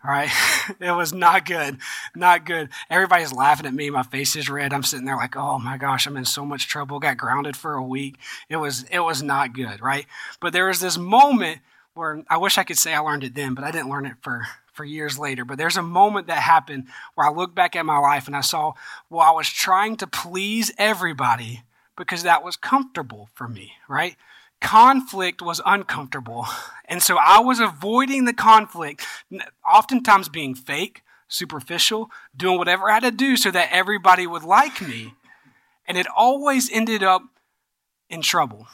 All 0.04 0.12
right. 0.12 0.30
it 0.80 0.92
was 0.92 1.14
not 1.14 1.46
good. 1.46 1.78
Not 2.16 2.46
good. 2.46 2.70
Everybody's 2.90 3.34
laughing 3.34 3.66
at 3.66 3.74
me. 3.74 3.90
My 3.90 4.04
face 4.04 4.36
is 4.36 4.50
red. 4.50 4.74
I'm 4.74 4.84
sitting 4.84 5.06
there 5.06 5.16
like, 5.16 5.36
oh 5.36 5.60
my 5.60 5.78
gosh, 5.78 6.08
I'm 6.08 6.18
in 6.18 6.26
so 6.26 6.46
much 6.46 6.68
trouble. 6.68 7.00
Got 7.00 7.18
grounded 7.18 7.56
for 7.56 7.74
a 7.74 7.84
week. 7.84 8.18
It 8.50 8.58
was, 8.58 8.84
it 8.92 9.00
was 9.00 9.22
not 9.22 9.54
good. 9.54 9.82
Right. 9.82 10.08
But 10.40 10.54
there 10.54 10.68
was 10.68 10.80
this 10.80 10.98
moment 10.98 11.60
where 11.94 12.24
I 12.30 12.38
wish 12.38 12.58
I 12.58 12.64
could 12.64 12.78
say 12.78 12.94
I 12.94 13.00
learned 13.00 13.24
it 13.24 13.36
then, 13.36 13.54
but 13.54 13.64
I 13.64 13.72
didn't 13.72 13.90
learn 13.90 14.06
it 14.06 14.16
for, 14.22 14.44
for 14.74 14.86
years 14.86 15.20
later. 15.20 15.46
But 15.46 15.58
there's 15.58 15.78
a 15.78 15.84
moment 15.84 16.28
that 16.28 16.40
happened 16.40 16.86
where 17.14 17.28
I 17.28 17.32
looked 17.32 17.54
back 17.54 17.76
at 17.76 17.86
my 17.86 18.00
life 18.00 18.28
and 18.28 18.36
I 18.36 18.42
saw, 18.42 18.74
well, 19.10 19.22
I 19.28 19.32
was 19.32 19.50
trying 19.50 19.98
to 19.98 20.08
please 20.08 20.72
everybody 20.78 21.64
because 21.96 22.24
that 22.24 22.44
was 22.44 22.56
comfortable 22.56 23.30
for 23.36 23.48
me. 23.48 23.74
Right 23.88 24.16
conflict 24.62 25.42
was 25.42 25.60
uncomfortable. 25.66 26.46
And 26.86 27.02
so 27.02 27.18
I 27.18 27.40
was 27.40 27.60
avoiding 27.60 28.26
the 28.26 28.34
conflict, 28.34 29.06
oftentimes 29.68 30.30
being 30.30 30.56
fake, 30.56 31.02
superficial, 31.28 32.10
doing 32.36 32.58
whatever 32.58 32.90
I 32.90 32.96
had 32.96 33.04
to 33.04 33.12
do 33.12 33.36
so 33.36 33.52
that 33.52 33.70
everybody 33.72 34.28
would 34.28 34.44
like 34.44 34.82
me. 34.82 35.16
And 35.88 35.98
it 35.98 36.08
always 36.16 36.72
ended 36.72 37.04
up 37.04 37.24
in 38.10 38.22
trouble. 38.22 38.68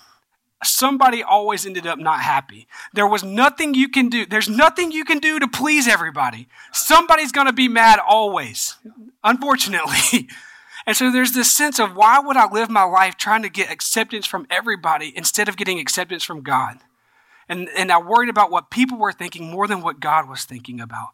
Somebody 0.64 1.22
always 1.22 1.66
ended 1.66 1.86
up 1.86 2.00
not 2.00 2.22
happy. 2.22 2.68
There 2.94 3.08
was 3.08 3.24
nothing 3.24 3.76
you 3.76 3.90
can 3.90 4.10
do. 4.10 4.26
There's 4.26 4.50
nothing 4.50 4.92
you 4.92 5.06
can 5.06 5.20
do 5.20 5.40
to 5.40 5.48
please 5.48 5.88
everybody. 5.88 6.48
Somebody's 6.74 7.32
going 7.32 7.46
to 7.46 7.54
be 7.54 7.68
mad 7.68 8.00
always, 8.06 8.76
unfortunately. 9.24 10.28
And 10.88 10.96
so 10.96 11.12
there's 11.12 11.34
this 11.34 11.54
sense 11.54 11.80
of 11.80 11.98
why 11.98 12.18
would 12.18 12.38
I 12.38 12.50
live 12.50 12.70
my 12.70 12.86
life 12.86 13.18
trying 13.18 13.42
to 13.42 13.50
get 13.50 13.70
acceptance 13.70 14.26
from 14.26 14.48
everybody 14.50 15.12
instead 15.16 15.50
of 15.50 15.58
getting 15.58 15.80
acceptance 15.80 16.24
from 16.24 16.42
God? 16.42 16.78
And, 17.50 17.68
and 17.78 17.92
I 17.92 18.00
worried 18.00 18.30
about 18.30 18.52
what 18.52 18.72
people 18.72 18.98
were 18.98 19.12
thinking 19.12 19.52
more 19.52 19.68
than 19.68 19.82
what 19.82 20.00
God 20.00 20.30
was 20.30 20.46
thinking 20.46 20.80
about. 20.80 21.10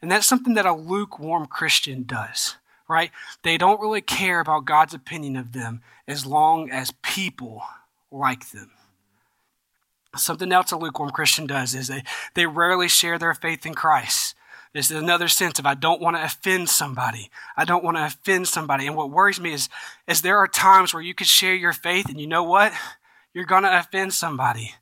And 0.00 0.10
that's 0.10 0.26
something 0.26 0.54
that 0.54 0.64
a 0.64 0.72
lukewarm 0.72 1.46
Christian 1.46 2.04
does, 2.04 2.56
right? 2.88 3.10
They 3.42 3.58
don't 3.58 3.80
really 3.80 4.00
care 4.00 4.40
about 4.40 4.64
God's 4.64 4.94
opinion 4.94 5.36
of 5.36 5.52
them 5.52 5.82
as 6.08 6.24
long 6.24 6.70
as 6.70 6.94
people 7.02 7.62
like 8.10 8.50
them. 8.52 8.70
Something 10.16 10.50
else 10.50 10.72
a 10.72 10.78
lukewarm 10.78 11.10
Christian 11.10 11.46
does 11.46 11.74
is 11.74 11.88
they, 11.88 12.02
they 12.34 12.46
rarely 12.46 12.88
share 12.88 13.18
their 13.18 13.34
faith 13.34 13.66
in 13.66 13.74
Christ. 13.74 14.34
There's 14.72 14.90
another 14.90 15.28
sense 15.28 15.58
of 15.58 15.66
I 15.66 15.74
don't 15.74 16.00
want 16.00 16.16
to 16.16 16.24
offend 16.24 16.68
somebody. 16.68 17.30
I 17.56 17.64
don't 17.64 17.82
want 17.82 17.96
to 17.96 18.06
offend 18.06 18.46
somebody. 18.46 18.86
And 18.86 18.96
what 18.96 19.10
worries 19.10 19.40
me 19.40 19.52
is, 19.52 19.68
is 20.06 20.22
there 20.22 20.38
are 20.38 20.46
times 20.46 20.94
where 20.94 21.02
you 21.02 21.14
could 21.14 21.26
share 21.26 21.54
your 21.54 21.72
faith 21.72 22.08
and 22.08 22.20
you 22.20 22.26
know 22.26 22.44
what? 22.44 22.72
You're 23.34 23.46
going 23.46 23.64
to 23.64 23.78
offend 23.78 24.12
somebody. 24.12 24.74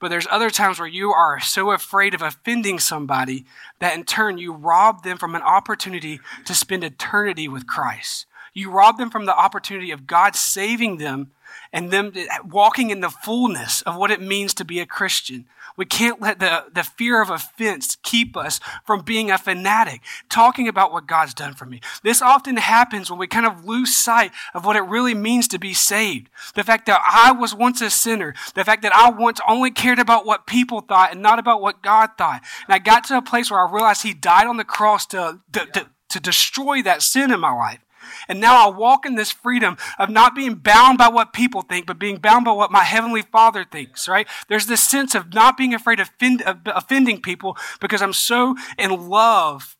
But 0.00 0.08
there's 0.08 0.26
other 0.30 0.50
times 0.50 0.78
where 0.78 0.88
you 0.88 1.10
are 1.10 1.40
so 1.40 1.70
afraid 1.70 2.14
of 2.14 2.22
offending 2.22 2.78
somebody 2.78 3.44
that 3.78 3.94
in 3.94 4.04
turn 4.04 4.38
you 4.38 4.52
rob 4.52 5.02
them 5.02 5.18
from 5.18 5.34
an 5.34 5.42
opportunity 5.42 6.20
to 6.46 6.54
spend 6.54 6.84
eternity 6.84 7.48
with 7.48 7.66
Christ. 7.66 8.26
You 8.52 8.70
rob 8.70 8.98
them 8.98 9.10
from 9.10 9.26
the 9.26 9.36
opportunity 9.36 9.90
of 9.90 10.06
God 10.06 10.36
saving 10.36 10.98
them 10.98 11.32
and 11.72 11.90
them 11.90 12.12
walking 12.44 12.90
in 12.90 13.00
the 13.00 13.10
fullness 13.10 13.82
of 13.82 13.96
what 13.96 14.10
it 14.10 14.20
means 14.20 14.54
to 14.54 14.64
be 14.64 14.80
a 14.80 14.86
Christian. 14.86 15.46
We 15.76 15.86
can't 15.86 16.20
let 16.20 16.38
the, 16.38 16.66
the 16.72 16.84
fear 16.84 17.20
of 17.20 17.30
offense 17.30 17.96
keep 18.14 18.36
us 18.36 18.60
from 18.84 19.00
being 19.00 19.28
a 19.28 19.36
fanatic, 19.36 20.00
talking 20.28 20.68
about 20.68 20.92
what 20.92 21.08
God's 21.08 21.34
done 21.34 21.54
for 21.54 21.66
me. 21.66 21.80
This 22.04 22.22
often 22.22 22.56
happens 22.56 23.10
when 23.10 23.18
we 23.18 23.26
kind 23.26 23.44
of 23.44 23.64
lose 23.64 23.92
sight 23.92 24.30
of 24.54 24.64
what 24.64 24.76
it 24.76 24.82
really 24.82 25.14
means 25.14 25.48
to 25.48 25.58
be 25.58 25.74
saved. 25.74 26.30
The 26.54 26.62
fact 26.62 26.86
that 26.86 27.02
I 27.04 27.32
was 27.32 27.56
once 27.56 27.80
a 27.80 27.90
sinner, 27.90 28.34
the 28.54 28.64
fact 28.64 28.82
that 28.82 28.94
I 28.94 29.10
once 29.10 29.40
only 29.48 29.72
cared 29.72 29.98
about 29.98 30.26
what 30.26 30.46
people 30.46 30.80
thought 30.80 31.10
and 31.10 31.22
not 31.22 31.40
about 31.40 31.60
what 31.60 31.82
God 31.82 32.10
thought. 32.16 32.42
And 32.66 32.74
I 32.74 32.78
got 32.78 33.02
to 33.04 33.16
a 33.16 33.22
place 33.22 33.50
where 33.50 33.66
I 33.66 33.72
realized 33.72 34.04
He 34.04 34.14
died 34.14 34.46
on 34.46 34.58
the 34.58 34.64
cross 34.64 35.06
to, 35.06 35.40
to, 35.52 35.66
to, 35.66 35.86
to 36.10 36.20
destroy 36.20 36.82
that 36.82 37.02
sin 37.02 37.32
in 37.32 37.40
my 37.40 37.52
life. 37.52 37.83
And 38.28 38.40
now 38.40 38.66
I 38.66 38.70
walk 38.70 39.06
in 39.06 39.14
this 39.14 39.30
freedom 39.30 39.76
of 39.98 40.10
not 40.10 40.34
being 40.34 40.54
bound 40.54 40.98
by 40.98 41.08
what 41.08 41.32
people 41.32 41.62
think, 41.62 41.86
but 41.86 41.98
being 41.98 42.18
bound 42.18 42.44
by 42.44 42.52
what 42.52 42.70
my 42.70 42.84
Heavenly 42.84 43.22
Father 43.22 43.64
thinks, 43.64 44.08
right? 44.08 44.26
There's 44.48 44.66
this 44.66 44.82
sense 44.82 45.14
of 45.14 45.34
not 45.34 45.56
being 45.56 45.74
afraid 45.74 46.00
of, 46.00 46.08
offend, 46.08 46.42
of 46.42 46.58
offending 46.66 47.20
people 47.20 47.56
because 47.80 48.02
I'm 48.02 48.12
so 48.12 48.56
in 48.78 49.08
love 49.08 49.76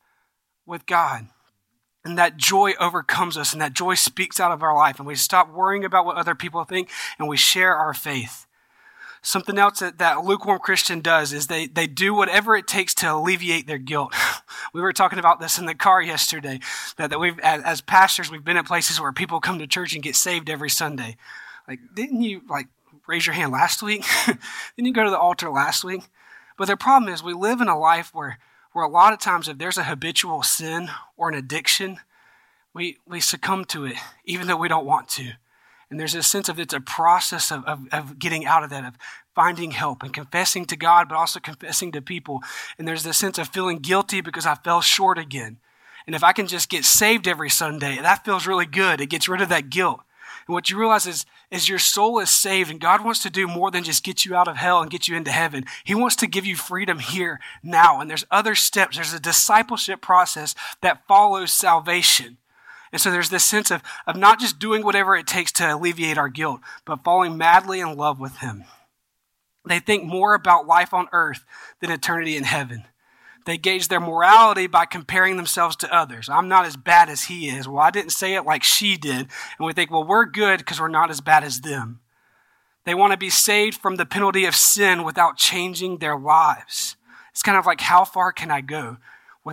with 0.66 0.86
God. 0.86 1.28
And 2.04 2.18
that 2.18 2.36
joy 2.36 2.74
overcomes 2.78 3.38
us, 3.38 3.54
and 3.54 3.62
that 3.62 3.72
joy 3.72 3.94
speaks 3.94 4.38
out 4.38 4.52
of 4.52 4.62
our 4.62 4.76
life, 4.76 4.98
and 4.98 5.06
we 5.06 5.14
stop 5.14 5.50
worrying 5.50 5.86
about 5.86 6.04
what 6.04 6.16
other 6.16 6.34
people 6.34 6.62
think, 6.64 6.90
and 7.18 7.28
we 7.28 7.38
share 7.38 7.74
our 7.74 7.94
faith. 7.94 8.46
Something 9.26 9.58
else 9.58 9.80
that, 9.80 9.96
that 9.98 10.22
lukewarm 10.22 10.58
Christian 10.58 11.00
does 11.00 11.32
is 11.32 11.46
they, 11.46 11.66
they 11.66 11.86
do 11.86 12.12
whatever 12.12 12.56
it 12.56 12.66
takes 12.66 12.94
to 12.96 13.10
alleviate 13.10 13.66
their 13.66 13.78
guilt. 13.78 14.14
we 14.74 14.82
were 14.82 14.92
talking 14.92 15.18
about 15.18 15.40
this 15.40 15.58
in 15.58 15.64
the 15.64 15.74
car 15.74 16.02
yesterday, 16.02 16.60
that, 16.98 17.08
that 17.08 17.18
we've, 17.18 17.38
as, 17.38 17.62
as 17.62 17.80
pastors, 17.80 18.30
we've 18.30 18.44
been 18.44 18.58
at 18.58 18.66
places 18.66 19.00
where 19.00 19.12
people 19.12 19.40
come 19.40 19.58
to 19.58 19.66
church 19.66 19.94
and 19.94 20.02
get 20.02 20.14
saved 20.14 20.50
every 20.50 20.68
Sunday. 20.68 21.16
Like, 21.66 21.80
didn't 21.94 22.20
you, 22.20 22.42
like, 22.50 22.66
raise 23.06 23.26
your 23.26 23.32
hand 23.32 23.50
last 23.50 23.82
week? 23.82 24.04
didn't 24.26 24.86
you 24.86 24.92
go 24.92 25.04
to 25.04 25.10
the 25.10 25.18
altar 25.18 25.48
last 25.48 25.84
week? 25.84 26.02
But 26.58 26.68
the 26.68 26.76
problem 26.76 27.10
is 27.10 27.22
we 27.22 27.32
live 27.32 27.62
in 27.62 27.68
a 27.68 27.78
life 27.78 28.10
where, 28.12 28.38
where 28.74 28.84
a 28.84 28.90
lot 28.90 29.14
of 29.14 29.20
times 29.20 29.48
if 29.48 29.56
there's 29.56 29.78
a 29.78 29.84
habitual 29.84 30.42
sin 30.42 30.90
or 31.16 31.30
an 31.30 31.34
addiction, 31.34 31.98
we, 32.74 32.98
we 33.08 33.20
succumb 33.20 33.64
to 33.66 33.86
it, 33.86 33.96
even 34.26 34.48
though 34.48 34.58
we 34.58 34.68
don't 34.68 34.84
want 34.84 35.08
to. 35.10 35.32
And 35.90 36.00
there's 36.00 36.14
a 36.14 36.22
sense 36.22 36.48
of 36.48 36.58
it's 36.58 36.74
a 36.74 36.80
process 36.80 37.52
of, 37.52 37.64
of, 37.64 37.86
of, 37.92 38.18
getting 38.18 38.46
out 38.46 38.64
of 38.64 38.70
that, 38.70 38.84
of 38.84 38.94
finding 39.34 39.72
help 39.72 40.02
and 40.02 40.12
confessing 40.12 40.64
to 40.66 40.76
God, 40.76 41.08
but 41.08 41.16
also 41.16 41.40
confessing 41.40 41.92
to 41.92 42.02
people. 42.02 42.42
And 42.78 42.88
there's 42.88 43.02
this 43.02 43.18
sense 43.18 43.38
of 43.38 43.48
feeling 43.48 43.78
guilty 43.78 44.20
because 44.20 44.46
I 44.46 44.54
fell 44.54 44.80
short 44.80 45.18
again. 45.18 45.58
And 46.06 46.14
if 46.14 46.22
I 46.22 46.32
can 46.32 46.46
just 46.46 46.68
get 46.68 46.84
saved 46.84 47.26
every 47.26 47.50
Sunday, 47.50 47.98
that 48.00 48.24
feels 48.24 48.46
really 48.46 48.66
good. 48.66 49.00
It 49.00 49.10
gets 49.10 49.28
rid 49.28 49.40
of 49.40 49.48
that 49.48 49.70
guilt. 49.70 50.00
And 50.46 50.54
what 50.54 50.68
you 50.68 50.78
realize 50.78 51.06
is, 51.06 51.24
is 51.50 51.68
your 51.68 51.78
soul 51.78 52.18
is 52.18 52.30
saved 52.30 52.70
and 52.70 52.80
God 52.80 53.02
wants 53.02 53.22
to 53.22 53.30
do 53.30 53.46
more 53.46 53.70
than 53.70 53.84
just 53.84 54.04
get 54.04 54.24
you 54.24 54.34
out 54.34 54.48
of 54.48 54.56
hell 54.56 54.82
and 54.82 54.90
get 54.90 55.08
you 55.08 55.16
into 55.16 55.30
heaven. 55.30 55.64
He 55.84 55.94
wants 55.94 56.16
to 56.16 56.26
give 56.26 56.44
you 56.44 56.56
freedom 56.56 56.98
here, 56.98 57.40
now. 57.62 58.00
And 58.00 58.10
there's 58.10 58.26
other 58.30 58.54
steps. 58.54 58.96
There's 58.96 59.14
a 59.14 59.20
discipleship 59.20 60.02
process 60.02 60.54
that 60.82 61.06
follows 61.08 61.52
salvation. 61.52 62.36
And 62.94 63.00
so 63.00 63.10
there's 63.10 63.30
this 63.30 63.44
sense 63.44 63.72
of, 63.72 63.82
of 64.06 64.14
not 64.14 64.38
just 64.38 64.60
doing 64.60 64.84
whatever 64.84 65.16
it 65.16 65.26
takes 65.26 65.50
to 65.54 65.74
alleviate 65.74 66.16
our 66.16 66.28
guilt, 66.28 66.60
but 66.84 67.02
falling 67.02 67.36
madly 67.36 67.80
in 67.80 67.96
love 67.96 68.20
with 68.20 68.36
Him. 68.36 68.66
They 69.66 69.80
think 69.80 70.04
more 70.04 70.32
about 70.32 70.68
life 70.68 70.94
on 70.94 71.08
earth 71.10 71.44
than 71.80 71.90
eternity 71.90 72.36
in 72.36 72.44
heaven. 72.44 72.84
They 73.46 73.58
gauge 73.58 73.88
their 73.88 73.98
morality 73.98 74.68
by 74.68 74.84
comparing 74.84 75.36
themselves 75.36 75.74
to 75.76 75.92
others. 75.92 76.28
I'm 76.28 76.46
not 76.46 76.66
as 76.66 76.76
bad 76.76 77.08
as 77.08 77.24
he 77.24 77.48
is. 77.48 77.66
Well, 77.66 77.82
I 77.82 77.90
didn't 77.90 78.12
say 78.12 78.36
it 78.36 78.46
like 78.46 78.62
she 78.62 78.96
did. 78.96 79.26
And 79.58 79.66
we 79.66 79.72
think, 79.72 79.90
well, 79.90 80.04
we're 80.04 80.24
good 80.24 80.58
because 80.58 80.80
we're 80.80 80.86
not 80.86 81.10
as 81.10 81.20
bad 81.20 81.42
as 81.42 81.62
them. 81.62 81.98
They 82.84 82.94
want 82.94 83.10
to 83.10 83.18
be 83.18 83.28
saved 83.28 83.76
from 83.76 83.96
the 83.96 84.06
penalty 84.06 84.44
of 84.44 84.54
sin 84.54 85.02
without 85.02 85.36
changing 85.36 85.98
their 85.98 86.16
lives. 86.16 86.94
It's 87.32 87.42
kind 87.42 87.58
of 87.58 87.66
like, 87.66 87.80
how 87.80 88.04
far 88.04 88.30
can 88.30 88.52
I 88.52 88.60
go? 88.60 88.98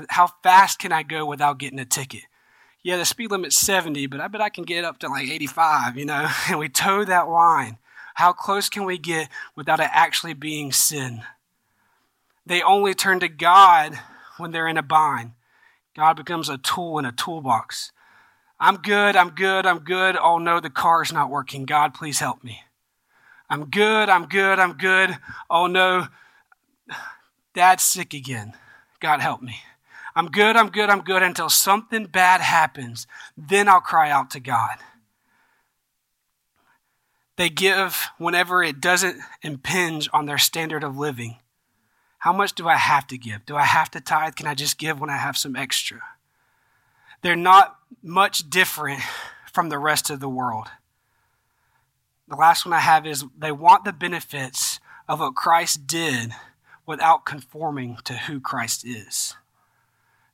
How 0.10 0.28
fast 0.44 0.78
can 0.78 0.92
I 0.92 1.02
go 1.02 1.26
without 1.26 1.58
getting 1.58 1.80
a 1.80 1.86
ticket? 1.86 2.26
Yeah, 2.84 2.98
the 2.98 3.06
speed 3.06 3.30
limit's 3.30 3.58
70, 3.58 4.08
but 4.08 4.20
I 4.20 4.28
bet 4.28 4.42
I 4.42 4.50
can 4.50 4.64
get 4.64 4.84
up 4.84 4.98
to 5.00 5.08
like 5.08 5.30
85, 5.30 5.98
you 5.98 6.06
know? 6.06 6.28
And 6.50 6.60
we 6.60 6.70
toe 6.70 7.06
that 7.06 7.30
line. 7.30 7.78
How 8.16 8.34
close 8.34 8.70
can 8.70 8.86
we 8.86 8.98
get 8.98 9.30
without 9.56 9.80
it 9.80 9.90
actually 9.92 10.34
being 10.34 10.72
sin? 10.72 11.24
They 12.46 12.62
only 12.62 12.94
turn 12.94 13.20
to 13.20 13.28
God 13.30 14.00
when 14.38 14.52
they're 14.52 14.68
in 14.68 14.78
a 14.78 14.84
bind. 14.84 15.34
God 15.96 16.16
becomes 16.16 16.50
a 16.50 16.58
tool 16.58 16.98
in 16.98 17.06
a 17.06 17.12
toolbox. 17.12 17.92
I'm 18.60 18.78
good, 18.78 19.16
I'm 19.16 19.32
good, 19.32 19.66
I'm 19.66 19.80
good. 19.80 20.18
Oh 20.18 20.38
no, 20.38 20.60
the 20.60 20.70
car's 20.70 21.12
not 21.12 21.30
working. 21.30 21.66
God, 21.66 21.94
please 21.94 22.20
help 22.20 22.44
me. 22.44 22.62
I'm 23.50 23.70
good, 23.70 24.10
I'm 24.10 24.28
good, 24.28 24.60
I'm 24.60 24.74
good. 24.74 25.18
Oh 25.50 25.68
no, 25.68 26.08
dad's 27.54 27.84
sick 27.84 28.14
again. 28.14 28.54
God, 29.00 29.20
help 29.20 29.42
me. 29.42 29.58
I'm 30.16 30.28
good, 30.28 30.56
I'm 30.56 30.70
good, 30.70 30.90
I'm 30.90 31.02
good 31.02 31.24
until 31.24 31.50
something 31.50 32.06
bad 32.06 32.42
happens. 32.42 33.08
Then 33.38 33.68
I'll 33.68 33.82
cry 33.82 34.10
out 34.10 34.30
to 34.32 34.40
God. 34.40 34.78
They 37.38 37.50
give 37.50 38.08
whenever 38.18 38.62
it 38.62 38.82
doesn't 38.82 39.18
impinge 39.42 40.10
on 40.14 40.26
their 40.26 40.38
standard 40.38 40.84
of 40.84 40.98
living. 40.98 41.38
How 42.20 42.34
much 42.34 42.54
do 42.54 42.68
I 42.68 42.76
have 42.76 43.08
to 43.08 43.18
give? 43.18 43.46
Do 43.46 43.56
I 43.56 43.64
have 43.64 43.90
to 43.92 44.02
tithe? 44.02 44.36
Can 44.36 44.46
I 44.46 44.54
just 44.54 44.78
give 44.78 45.00
when 45.00 45.10
I 45.10 45.18
have 45.18 45.38
some 45.38 45.56
extra? 45.56 46.02
They're 47.22 47.36
not 47.36 47.78
much 48.04 48.50
different 48.50 49.02
from 49.52 49.70
the 49.70 49.80
rest 49.80 50.10
of 50.10 50.20
the 50.20 50.30
world. 50.30 50.68
The 52.28 52.36
last 52.36 52.66
one 52.66 52.74
I 52.74 52.80
have 52.80 53.08
is 53.08 53.26
they 53.38 53.52
want 53.52 53.86
the 53.86 53.94
benefits 53.94 54.80
of 55.08 55.20
what 55.20 55.36
Christ 55.36 55.88
did 55.88 56.34
without 56.86 57.26
conforming 57.26 57.98
to 58.04 58.14
who 58.14 58.40
Christ 58.40 58.86
is. 58.86 59.36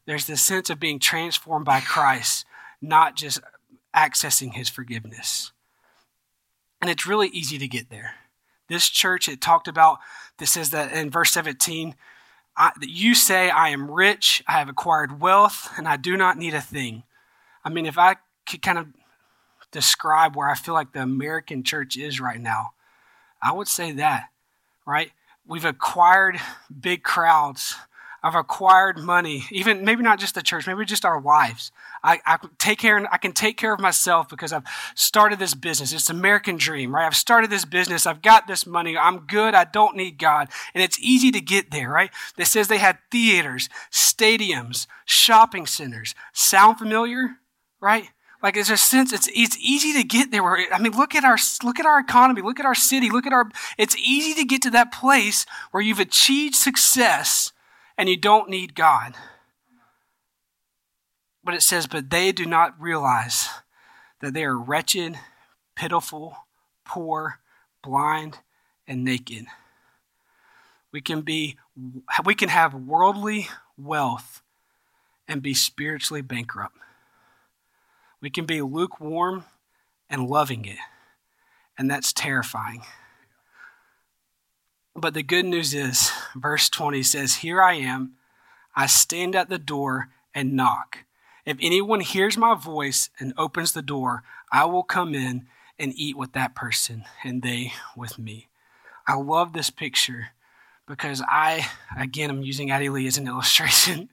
There's 0.07 0.25
this 0.25 0.41
sense 0.41 0.69
of 0.69 0.79
being 0.79 0.99
transformed 0.99 1.65
by 1.65 1.81
Christ, 1.81 2.45
not 2.81 3.15
just 3.15 3.41
accessing 3.95 4.53
his 4.53 4.69
forgiveness. 4.69 5.51
And 6.81 6.89
it's 6.89 7.05
really 7.05 7.27
easy 7.27 7.57
to 7.57 7.67
get 7.67 7.89
there. 7.89 8.15
This 8.69 8.87
church, 8.87 9.27
it 9.27 9.41
talked 9.41 9.67
about, 9.67 9.99
this 10.37 10.51
says 10.51 10.69
that 10.69 10.93
in 10.93 11.11
verse 11.11 11.31
17, 11.31 11.93
I, 12.55 12.71
that 12.79 12.89
you 12.89 13.15
say, 13.15 13.49
I 13.49 13.69
am 13.69 13.91
rich, 13.91 14.43
I 14.47 14.53
have 14.53 14.69
acquired 14.69 15.19
wealth, 15.19 15.69
and 15.77 15.87
I 15.87 15.97
do 15.97 16.15
not 16.15 16.37
need 16.37 16.53
a 16.53 16.61
thing. 16.61 17.03
I 17.65 17.69
mean, 17.69 17.85
if 17.85 17.97
I 17.97 18.15
could 18.49 18.61
kind 18.61 18.77
of 18.77 18.87
describe 19.71 20.35
where 20.35 20.49
I 20.49 20.55
feel 20.55 20.73
like 20.73 20.93
the 20.93 21.01
American 21.01 21.63
church 21.63 21.97
is 21.97 22.21
right 22.21 22.39
now, 22.39 22.71
I 23.41 23.51
would 23.51 23.67
say 23.67 23.91
that, 23.93 24.29
right? 24.85 25.11
We've 25.45 25.65
acquired 25.65 26.39
big 26.79 27.03
crowds 27.03 27.75
I've 28.27 28.35
acquired 28.35 28.97
money, 28.97 29.45
even 29.51 29.85
maybe 29.85 30.03
not 30.03 30.19
just 30.19 30.35
the 30.35 30.41
church, 30.41 30.67
maybe 30.67 30.83
just 30.83 31.05
our 31.05 31.17
wives. 31.17 31.71
I, 32.03 32.19
I 32.25 32.37
take 32.57 32.77
care, 32.77 33.07
I 33.09 33.17
can 33.17 33.31
take 33.31 33.55
care 33.55 33.73
of 33.73 33.79
myself 33.79 34.27
because 34.27 34.51
I've 34.51 34.65
started 34.95 35.39
this 35.39 35.53
business. 35.53 35.93
It's 35.93 36.09
American 36.09 36.57
dream, 36.57 36.93
right? 36.93 37.05
I've 37.05 37.15
started 37.15 37.49
this 37.49 37.63
business. 37.63 38.05
I've 38.05 38.21
got 38.21 38.45
this 38.45 38.65
money. 38.65 38.97
I'm 38.97 39.19
good. 39.19 39.55
I 39.55 39.63
don't 39.63 39.95
need 39.95 40.17
God. 40.17 40.49
And 40.73 40.83
it's 40.83 40.99
easy 40.99 41.31
to 41.31 41.39
get 41.39 41.71
there, 41.71 41.89
right? 41.89 42.11
It 42.37 42.47
says 42.47 42.67
they 42.67 42.79
had 42.79 42.97
theaters, 43.11 43.69
stadiums, 43.89 44.87
shopping 45.05 45.65
centers. 45.65 46.13
Sound 46.33 46.79
familiar, 46.79 47.37
right? 47.79 48.09
Like 48.43 48.55
there's 48.55 48.69
a 48.69 48.75
sense 48.75 49.13
it's 49.13 49.29
it's 49.33 49.57
easy 49.57 49.93
to 49.93 50.03
get 50.03 50.31
there. 50.31 50.43
Where 50.43 50.67
I 50.73 50.79
mean, 50.79 50.91
look 50.91 51.15
at 51.15 51.23
our 51.23 51.37
look 51.63 51.79
at 51.79 51.85
our 51.85 51.97
economy, 51.97 52.41
look 52.41 52.59
at 52.59 52.65
our 52.65 52.75
city, 52.75 53.09
look 53.09 53.25
at 53.25 53.31
our. 53.31 53.49
It's 53.77 53.95
easy 53.95 54.33
to 54.33 54.43
get 54.43 54.61
to 54.63 54.69
that 54.71 54.91
place 54.91 55.45
where 55.71 55.81
you've 55.81 56.01
achieved 56.01 56.55
success 56.55 57.53
and 57.97 58.07
you 58.07 58.17
don't 58.17 58.49
need 58.49 58.75
God. 58.75 59.15
But 61.43 61.55
it 61.55 61.62
says, 61.62 61.88
but 61.88 62.10
they 62.10 62.31
do 62.31 62.45
not 62.45 62.79
realize 62.79 63.47
that 64.21 64.33
they 64.33 64.43
are 64.43 64.57
wretched, 64.57 65.17
pitiful, 65.75 66.36
poor, 66.83 67.39
blind, 67.83 68.39
and 68.88 69.03
naked. 69.03 69.45
We 70.91 71.01
can 71.01 71.21
be 71.21 71.57
we 72.25 72.36
can 72.36 72.49
have 72.49 72.73
worldly 72.73 73.47
wealth 73.77 74.41
and 75.27 75.41
be 75.41 75.53
spiritually 75.53 76.21
bankrupt. 76.21 76.77
We 78.21 78.29
can 78.29 78.45
be 78.45 78.62
lukewarm 78.62 79.45
and 80.10 80.27
loving 80.27 80.65
it. 80.65 80.77
And 81.77 81.91
that's 81.91 82.12
terrifying. 82.13 82.81
But 84.99 85.13
the 85.13 85.21
good 85.21 85.45
news 85.45 85.75
is, 85.75 86.12
verse 86.36 86.69
20 86.69 87.03
says, 87.03 87.36
Here 87.36 87.62
I 87.62 87.73
am. 87.75 88.13
I 88.75 88.88
stand 88.88 89.36
at 89.36 89.47
the 89.47 89.60
door 89.60 90.10
and 90.33 90.53
knock. 90.53 91.05
If 91.45 91.57
anyone 91.62 91.99
hears 91.99 92.36
my 92.36 92.55
voice 92.55 93.12
and 93.19 93.31
opens 93.38 93.73
the 93.73 93.83
door, 93.83 94.23
I 94.51 94.65
will 94.65 94.81
come 94.81 95.13
in 95.13 95.45
and 95.77 95.93
eat 95.95 96.17
with 96.17 96.33
that 96.33 96.55
person 96.55 97.05
and 97.23 97.43
they 97.43 97.73
with 97.95 98.17
me. 98.17 98.47
I 99.07 99.15
love 99.15 99.53
this 99.53 99.69
picture 99.69 100.29
because 100.88 101.21
I, 101.21 101.67
again, 101.95 102.31
I'm 102.31 102.41
using 102.41 102.71
Addie 102.71 102.89
Lee 102.89 103.05
as 103.05 103.19
an 103.19 103.27
illustration, 103.27 104.10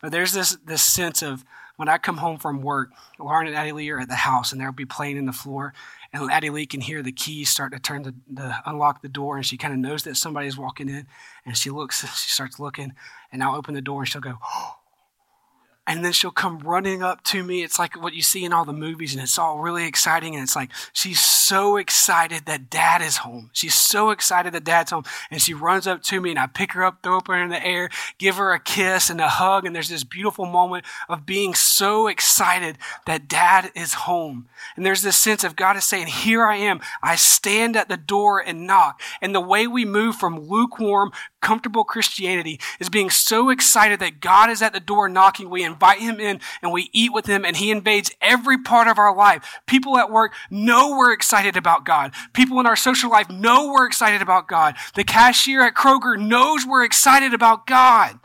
but 0.00 0.12
there's 0.12 0.32
this, 0.32 0.56
this 0.64 0.82
sense 0.82 1.22
of 1.22 1.44
when 1.76 1.88
I 1.88 1.98
come 1.98 2.18
home 2.18 2.38
from 2.38 2.62
work, 2.62 2.90
Lauren 3.18 3.46
and 3.46 3.56
Addie 3.56 3.72
Lee 3.72 3.90
are 3.90 4.00
at 4.00 4.08
the 4.08 4.14
house 4.14 4.52
and 4.52 4.60
they'll 4.60 4.72
be 4.72 4.84
playing 4.84 5.16
in 5.16 5.26
the 5.26 5.32
floor, 5.32 5.72
and 6.12 6.30
Addie 6.30 6.50
Lee 6.50 6.66
can 6.66 6.80
hear 6.80 7.02
the 7.02 7.12
keys 7.12 7.48
start 7.48 7.72
to 7.72 7.78
turn 7.78 8.02
the, 8.02 8.14
the 8.30 8.54
unlock 8.66 9.02
the 9.02 9.08
door, 9.08 9.36
and 9.36 9.46
she 9.46 9.56
kind 9.56 9.72
of 9.72 9.80
knows 9.80 10.02
that 10.04 10.16
somebody's 10.16 10.58
walking 10.58 10.88
in, 10.88 11.06
and 11.46 11.56
she 11.56 11.70
looks, 11.70 12.00
she 12.22 12.30
starts 12.30 12.60
looking, 12.60 12.92
and 13.30 13.42
I'll 13.42 13.56
open 13.56 13.74
the 13.74 13.80
door, 13.80 14.02
and 14.02 14.08
she'll 14.08 14.20
go, 14.20 14.38
and 15.86 16.04
then 16.04 16.12
she'll 16.12 16.30
come 16.30 16.58
running 16.60 17.02
up 17.02 17.24
to 17.24 17.42
me. 17.42 17.62
It's 17.62 17.78
like 17.78 18.00
what 18.00 18.14
you 18.14 18.22
see 18.22 18.44
in 18.44 18.52
all 18.52 18.64
the 18.64 18.72
movies, 18.72 19.14
and 19.14 19.22
it's 19.22 19.38
all 19.38 19.58
really 19.58 19.86
exciting. 19.86 20.34
And 20.34 20.42
it's 20.42 20.54
like 20.54 20.70
she's 20.92 21.20
so 21.42 21.76
excited 21.76 22.46
that 22.46 22.70
dad 22.70 23.02
is 23.02 23.18
home. 23.18 23.50
She's 23.52 23.74
so 23.74 24.10
excited 24.10 24.52
that 24.52 24.64
dad's 24.64 24.90
home. 24.90 25.04
And 25.30 25.40
she 25.40 25.54
runs 25.54 25.86
up 25.86 26.02
to 26.04 26.20
me, 26.20 26.30
and 26.30 26.38
I 26.38 26.46
pick 26.46 26.72
her 26.72 26.84
up, 26.84 27.02
throw 27.02 27.20
her 27.26 27.42
in 27.42 27.50
the 27.50 27.64
air, 27.64 27.90
give 28.18 28.36
her 28.36 28.52
a 28.52 28.60
kiss 28.60 29.10
and 29.10 29.20
a 29.20 29.28
hug. 29.28 29.66
And 29.66 29.74
there's 29.74 29.88
this 29.88 30.04
beautiful 30.04 30.46
moment 30.46 30.84
of 31.08 31.26
being 31.26 31.54
so 31.54 32.06
excited 32.06 32.78
that 33.06 33.28
dad 33.28 33.70
is 33.74 33.94
home. 33.94 34.48
And 34.76 34.86
there's 34.86 35.02
this 35.02 35.16
sense 35.16 35.44
of 35.44 35.56
God 35.56 35.76
is 35.76 35.84
saying, 35.84 36.06
Here 36.06 36.44
I 36.44 36.56
am. 36.56 36.80
I 37.02 37.16
stand 37.16 37.76
at 37.76 37.88
the 37.88 37.96
door 37.96 38.40
and 38.40 38.66
knock. 38.66 39.00
And 39.20 39.34
the 39.34 39.40
way 39.40 39.66
we 39.66 39.84
move 39.84 40.16
from 40.16 40.38
lukewarm, 40.38 41.10
comfortable 41.40 41.84
Christianity 41.84 42.60
is 42.78 42.88
being 42.88 43.10
so 43.10 43.50
excited 43.50 44.00
that 44.00 44.20
God 44.20 44.48
is 44.48 44.62
at 44.62 44.72
the 44.72 44.80
door 44.80 45.08
knocking. 45.08 45.50
We 45.50 45.64
invite 45.64 45.98
him 45.98 46.20
in 46.20 46.40
and 46.62 46.72
we 46.72 46.88
eat 46.92 47.12
with 47.12 47.26
him 47.26 47.44
and 47.44 47.56
he 47.56 47.70
invades 47.70 48.12
every 48.20 48.58
part 48.58 48.86
of 48.86 48.98
our 48.98 49.14
life. 49.14 49.60
People 49.66 49.98
at 49.98 50.10
work 50.10 50.32
know 50.50 50.96
we're 50.96 51.12
excited 51.12 51.31
about 51.32 51.84
God. 51.84 52.12
People 52.32 52.60
in 52.60 52.66
our 52.66 52.76
social 52.76 53.10
life 53.10 53.30
know 53.30 53.72
we're 53.72 53.86
excited 53.86 54.22
about 54.22 54.48
God. 54.48 54.74
The 54.94 55.04
cashier 55.04 55.62
at 55.62 55.74
Kroger 55.74 56.18
knows 56.18 56.66
we're 56.66 56.84
excited 56.84 57.34
about 57.34 57.66
God. 57.66 58.18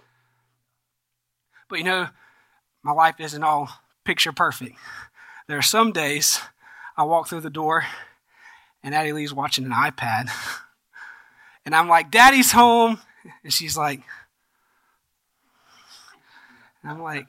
But 1.70 1.80
you 1.80 1.86
know, 1.86 2.10
my 2.84 2.92
life 2.92 3.16
isn't 3.20 3.44
all 3.44 3.70
picture 4.04 4.32
perfect. 4.32 4.78
There 5.48 5.58
are 5.58 5.64
some 5.64 5.92
days 5.92 6.40
I 6.98 7.04
walk 7.04 7.28
through 7.28 7.42
the 7.42 7.50
door 7.50 7.86
and 8.84 8.94
Addie 8.94 9.14
Lee's 9.14 9.34
watching 9.34 9.66
an 9.66 9.72
iPad. 9.72 10.30
And 11.66 11.76
I'm 11.76 11.90
like, 11.90 12.12
Daddy's 12.12 12.52
home. 12.52 13.00
And 13.44 13.52
she's 13.52 13.76
like, 13.76 14.02
I'm 16.84 17.02
like, 17.02 17.28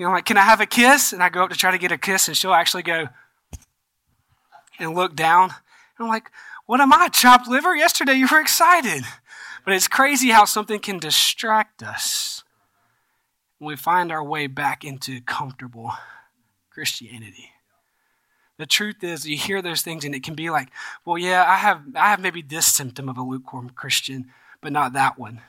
I'm 0.00 0.12
like, 0.12 0.24
can 0.24 0.38
I 0.38 0.42
have 0.42 0.60
a 0.60 0.66
kiss? 0.66 1.12
And 1.12 1.22
I 1.22 1.28
go 1.28 1.42
up 1.42 1.50
to 1.50 1.56
try 1.56 1.70
to 1.70 1.78
get 1.78 1.92
a 1.92 1.98
kiss, 1.98 2.28
and 2.28 2.36
she'll 2.36 2.54
actually 2.54 2.84
go 2.84 3.08
and 4.78 4.94
look 4.94 5.14
down. 5.16 5.50
And 5.50 6.06
I'm 6.06 6.08
like, 6.08 6.30
what 6.66 6.80
am 6.80 6.92
I, 6.92 7.08
chopped 7.08 7.48
liver? 7.48 7.74
Yesterday 7.74 8.14
you 8.14 8.28
were 8.30 8.40
excited. 8.40 9.04
But 9.64 9.74
it's 9.74 9.88
crazy 9.88 10.30
how 10.30 10.44
something 10.44 10.80
can 10.80 10.98
distract 10.98 11.82
us 11.82 12.44
when 13.58 13.68
we 13.68 13.76
find 13.76 14.10
our 14.10 14.24
way 14.24 14.46
back 14.46 14.84
into 14.84 15.20
comfortable 15.20 15.92
Christianity. 16.70 17.50
The 18.56 18.66
truth 18.66 19.04
is, 19.04 19.28
you 19.28 19.36
hear 19.36 19.62
those 19.62 19.82
things, 19.82 20.04
and 20.04 20.14
it 20.14 20.22
can 20.22 20.34
be 20.34 20.50
like, 20.50 20.68
well, 21.04 21.18
yeah, 21.18 21.44
I 21.46 21.56
have, 21.56 21.82
I 21.94 22.10
have 22.10 22.20
maybe 22.20 22.42
this 22.42 22.66
symptom 22.66 23.08
of 23.08 23.16
a 23.18 23.22
lukewarm 23.22 23.70
Christian, 23.70 24.26
but 24.60 24.72
not 24.72 24.94
that 24.94 25.18
one. 25.18 25.40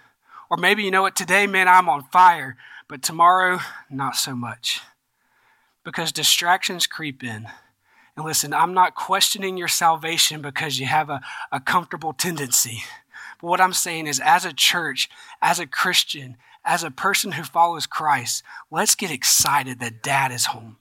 Or 0.50 0.58
maybe, 0.58 0.84
you 0.84 0.92
know 0.92 1.02
what, 1.04 1.16
today, 1.16 1.48
man, 1.48 1.68
I'm 1.68 1.90
on 1.90 2.04
fire, 2.04 2.58
but 2.88 3.02
tomorrow, 3.02 3.60
not 3.90 4.16
so 4.16 4.36
much. 4.36 4.82
because 5.84 6.12
distractions 6.12 6.86
creep 6.88 7.24
in. 7.24 7.48
And 8.20 8.26
listen, 8.26 8.54
I'm 8.54 8.74
not 8.74 8.96
questioning 8.96 9.56
your 9.56 9.70
salvation 9.70 10.42
because 10.42 10.78
you 10.78 10.88
have 10.88 11.10
a, 11.10 11.22
a 11.54 11.62
comfortable 11.62 12.12
tendency. 12.12 12.84
But 13.40 13.48
what 13.48 13.62
I'm 13.62 13.72
saying 13.72 14.08
is, 14.08 14.20
as 14.20 14.44
a 14.44 14.52
church, 14.52 15.10
as 15.42 15.58
a 15.58 15.66
Christian, 15.66 16.36
as 16.66 16.84
a 16.84 16.92
person 16.92 17.32
who 17.32 17.44
follows 17.44 17.88
Christ, 17.88 18.44
let's 18.70 18.94
get 18.94 19.10
excited 19.10 19.80
that 19.80 20.04
dad 20.04 20.34
is 20.34 20.48
home. 20.48 20.80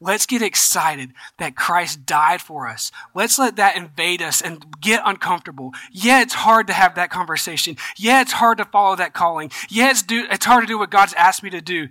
Let's 0.00 0.26
get 0.26 0.42
excited 0.42 1.12
that 1.38 1.54
Christ 1.54 2.06
died 2.06 2.40
for 2.40 2.66
us. 2.66 2.90
Let's 3.14 3.38
let 3.38 3.54
that 3.54 3.76
invade 3.76 4.20
us 4.20 4.40
and 4.40 4.66
get 4.80 5.00
uncomfortable. 5.04 5.70
Yeah, 5.92 6.22
it's 6.22 6.34
hard 6.34 6.66
to 6.66 6.72
have 6.72 6.96
that 6.96 7.10
conversation. 7.10 7.76
Yeah, 7.98 8.20
it's 8.20 8.32
hard 8.32 8.58
to 8.58 8.64
follow 8.64 8.96
that 8.96 9.14
calling. 9.14 9.52
Yeah, 9.68 9.90
it's, 9.90 10.02
do, 10.02 10.26
it's 10.28 10.44
hard 10.44 10.64
to 10.64 10.66
do 10.66 10.76
what 10.80 10.90
God's 10.90 11.14
asked 11.14 11.44
me 11.44 11.50
to 11.50 11.60
do. 11.60 11.90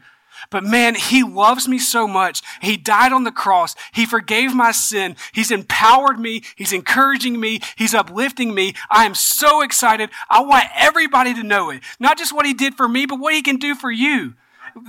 But 0.49 0.63
man, 0.63 0.95
he 0.95 1.23
loves 1.23 1.67
me 1.67 1.79
so 1.79 2.07
much. 2.07 2.41
He 2.61 2.77
died 2.77 3.13
on 3.13 3.23
the 3.23 3.31
cross. 3.31 3.75
He 3.93 4.05
forgave 4.05 4.53
my 4.55 4.71
sin. 4.71 5.15
He's 5.31 5.51
empowered 5.51 6.19
me. 6.19 6.43
He's 6.55 6.73
encouraging 6.73 7.39
me. 7.39 7.61
He's 7.75 7.93
uplifting 7.93 8.53
me. 8.53 8.73
I 8.89 9.05
am 9.05 9.15
so 9.15 9.61
excited. 9.61 10.09
I 10.29 10.41
want 10.41 10.65
everybody 10.75 11.33
to 11.33 11.43
know 11.43 11.69
it. 11.69 11.81
Not 11.99 12.17
just 12.17 12.33
what 12.33 12.45
he 12.45 12.53
did 12.53 12.75
for 12.75 12.87
me, 12.87 13.05
but 13.05 13.19
what 13.19 13.33
he 13.33 13.41
can 13.41 13.57
do 13.57 13.75
for 13.75 13.91
you. 13.91 14.35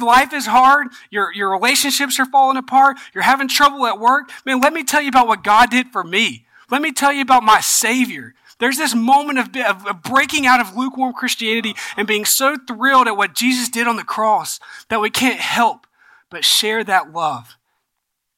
Life 0.01 0.33
is 0.33 0.47
hard. 0.47 0.89
Your, 1.11 1.33
your 1.33 1.51
relationships 1.51 2.19
are 2.21 2.27
falling 2.27 2.57
apart. 2.57 2.99
You're 3.15 3.25
having 3.25 3.49
trouble 3.49 3.87
at 3.87 3.99
work. 3.99 4.31
Man, 4.45 4.61
let 4.61 4.73
me 4.73 4.85
tell 4.85 5.03
you 5.03 5.09
about 5.09 5.27
what 5.27 5.43
God 5.43 5.71
did 5.71 5.89
for 5.89 6.05
me. 6.05 6.47
Let 6.71 6.83
me 6.83 6.93
tell 6.93 7.13
you 7.13 7.23
about 7.23 7.43
my 7.43 7.61
Savior. 7.61 8.35
There's 8.61 8.77
this 8.77 8.95
moment 8.95 9.39
of, 9.39 9.57
of, 9.57 10.03
breaking 10.03 10.47
out 10.47 10.61
of 10.61 10.77
lukewarm 10.77 11.15
Christianity 11.15 11.75
and 11.97 12.07
being 12.07 12.25
so 12.25 12.57
thrilled 12.69 13.09
at 13.09 13.17
what 13.17 13.35
Jesus 13.35 13.69
did 13.69 13.89
on 13.89 13.97
the 13.97 14.05
cross 14.05 14.61
that 14.89 15.01
we 15.01 15.11
can't 15.11 15.41
help 15.41 15.87
but 16.31 16.45
share 16.45 16.85
that 16.85 17.13
love 17.13 17.57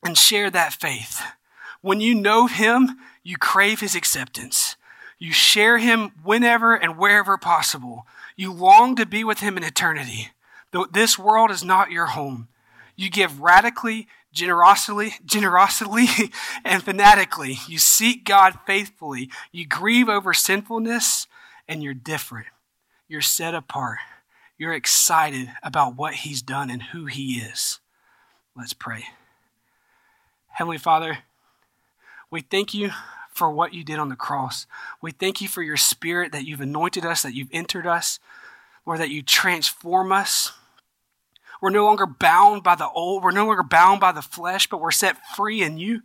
and 0.05 0.17
share 0.17 0.51
that 0.51 0.73
faith. 0.73 1.21
When 1.81 2.01
you 2.01 2.15
know 2.15 2.47
Him, 2.47 2.99
you 3.23 3.37
crave 3.37 3.81
His 3.81 3.95
acceptance. 3.95 4.77
You 5.19 5.33
share 5.33 5.79
Him 5.79 6.13
whenever 6.23 6.75
and 6.75 6.97
wherever 6.97 7.37
possible. 7.37 8.07
You 8.37 8.53
long 8.53 8.97
to 8.97 9.07
be 9.07 9.25
with 9.25 9.41
Him 9.41 9.57
in 9.57 9.65
eternity. 9.65 10.31
Though 10.71 10.87
this 10.91 11.19
world 11.19 11.51
is 11.51 11.65
not 11.65 11.91
your 11.91 12.07
home, 12.07 12.49
you 12.97 13.11
give 13.11 13.41
radically, 13.41 14.07
generosity, 14.33 15.15
generosity 15.25 16.33
and 16.65 16.83
fanatically. 16.83 17.59
You 17.69 17.79
seek 17.79 18.25
God 18.25 18.59
faithfully. 18.67 19.31
You 19.51 19.67
grieve 19.67 20.09
over 20.09 20.33
sinfulness 20.35 21.27
and 21.69 21.83
you're 21.83 21.95
different. 21.95 22.47
You're 23.09 23.21
set 23.21 23.55
apart. 23.55 23.99
You're 24.59 24.73
excited 24.73 25.51
about 25.63 25.97
what 25.97 26.15
he's 26.15 26.43
done 26.43 26.71
and 26.71 26.83
who 26.83 27.07
he 27.07 27.39
is. 27.39 27.81
Let's 28.57 28.75
pray. 28.75 29.05
Heavenly 30.49 30.79
Father, 30.79 31.19
we 32.31 32.43
thank 32.43 32.75
you 32.75 32.91
for 33.33 33.51
what 33.51 33.73
you 33.73 33.83
did 33.83 33.99
on 33.99 34.11
the 34.11 34.17
cross. 34.17 34.67
We 35.01 35.11
thank 35.11 35.41
you 35.41 35.49
for 35.49 35.63
your 35.63 35.77
spirit 35.77 36.33
that 36.33 36.47
you've 36.47 36.61
anointed 36.61 37.05
us, 37.05 37.23
that 37.23 37.35
you've 37.35 37.49
entered 37.53 37.87
us, 37.87 38.19
or 38.85 38.99
that 38.99 39.11
you 39.11 39.23
transform 39.23 40.13
us 40.13 40.53
we're 41.63 41.71
no 41.71 41.85
longer 41.85 42.07
bound 42.07 42.65
by 42.65 42.75
the 42.75 42.91
old. 42.91 43.23
We're 43.23 43.31
no 43.31 43.47
longer 43.47 43.63
bound 43.63 44.01
by 44.01 44.11
the 44.11 44.21
flesh, 44.21 44.69
but 44.69 44.81
we're 44.81 44.91
set 44.91 45.17
free 45.37 45.63
in 45.63 45.79
you. 45.79 46.03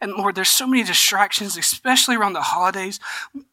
And 0.00 0.12
Lord, 0.12 0.34
there's 0.36 0.50
so 0.50 0.66
many 0.66 0.84
distractions, 0.84 1.56
especially 1.56 2.14
around 2.14 2.34
the 2.34 2.42
holidays. 2.42 3.00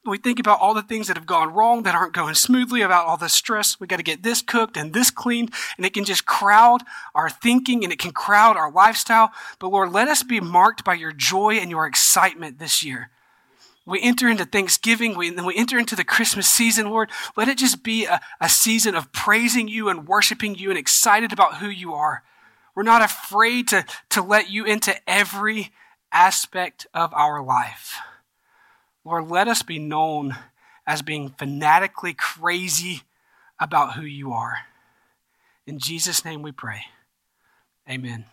We 0.06 0.20
think 0.20 0.38
about 0.38 0.60
all 0.60 0.76
the 0.76 0.84
things 0.84 1.08
that 1.08 1.18
have 1.18 1.26
gone 1.26 1.54
wrong, 1.54 1.84
that 1.84 1.96
aren't 1.96 2.14
going 2.14 2.36
smoothly, 2.36 2.82
about 2.82 3.08
all 3.08 3.18
the 3.18 3.30
stress. 3.30 3.80
We 3.80 3.88
got 3.88 3.98
to 3.98 4.04
get 4.04 4.22
this 4.22 4.44
cooked 4.44 4.78
and 4.78 4.94
this 4.94 5.10
cleaned, 5.10 5.52
and 5.78 5.86
it 5.86 5.94
can 5.94 6.04
just 6.04 6.26
crowd 6.26 6.84
our 7.16 7.30
thinking 7.30 7.84
and 7.84 7.92
it 7.92 7.98
can 7.98 8.12
crowd 8.12 8.58
our 8.58 8.72
lifestyle. 8.72 9.32
But 9.60 9.70
Lord, 9.70 9.92
let 9.92 10.10
us 10.10 10.22
be 10.22 10.40
marked 10.40 10.84
by 10.84 10.96
your 10.96 11.14
joy 11.14 11.56
and 11.56 11.72
your 11.72 11.88
excitement 11.88 12.60
this 12.60 12.84
year 12.84 13.10
we 13.86 14.02
enter 14.02 14.28
into 14.28 14.46
Thanksgiving, 14.46 15.16
we, 15.16 15.28
and 15.28 15.46
we 15.46 15.56
enter 15.56 15.78
into 15.78 15.96
the 15.96 16.04
Christmas 16.04 16.48
season, 16.48 16.90
Lord, 16.90 17.12
let 17.38 17.48
it 17.48 17.58
just 17.58 17.84
be 17.84 18.06
a, 18.06 18.20
a 18.42 18.50
season 18.50 18.96
of 18.96 19.12
praising 19.12 19.68
you 19.68 19.90
and 19.90 20.08
worshiping 20.08 20.56
you 20.56 20.70
and 20.70 20.80
excited 20.80 21.32
about 21.32 21.58
who 21.58 21.68
you 21.68 21.94
are. 21.94 22.24
We're 22.76 22.84
not 22.84 23.04
afraid 23.04 23.68
to, 23.70 23.86
to 24.10 24.22
let 24.22 24.50
you 24.50 24.66
into 24.66 24.96
every 25.08 25.72
aspect 26.12 26.88
of 26.94 27.14
our 27.14 27.44
life. 27.44 27.96
Lord, 29.04 29.30
let 29.30 29.48
us 29.48 29.62
be 29.62 29.78
known 29.78 30.36
as 30.88 31.02
being 31.02 31.30
fanatically 31.30 32.14
crazy 32.14 33.04
about 33.60 33.94
who 33.94 34.04
you 34.04 34.34
are. 34.34 34.60
In 35.68 35.80
Jesus' 35.80 36.26
name 36.26 36.42
we 36.42 36.52
pray. 36.52 36.82
Amen. 37.90 38.26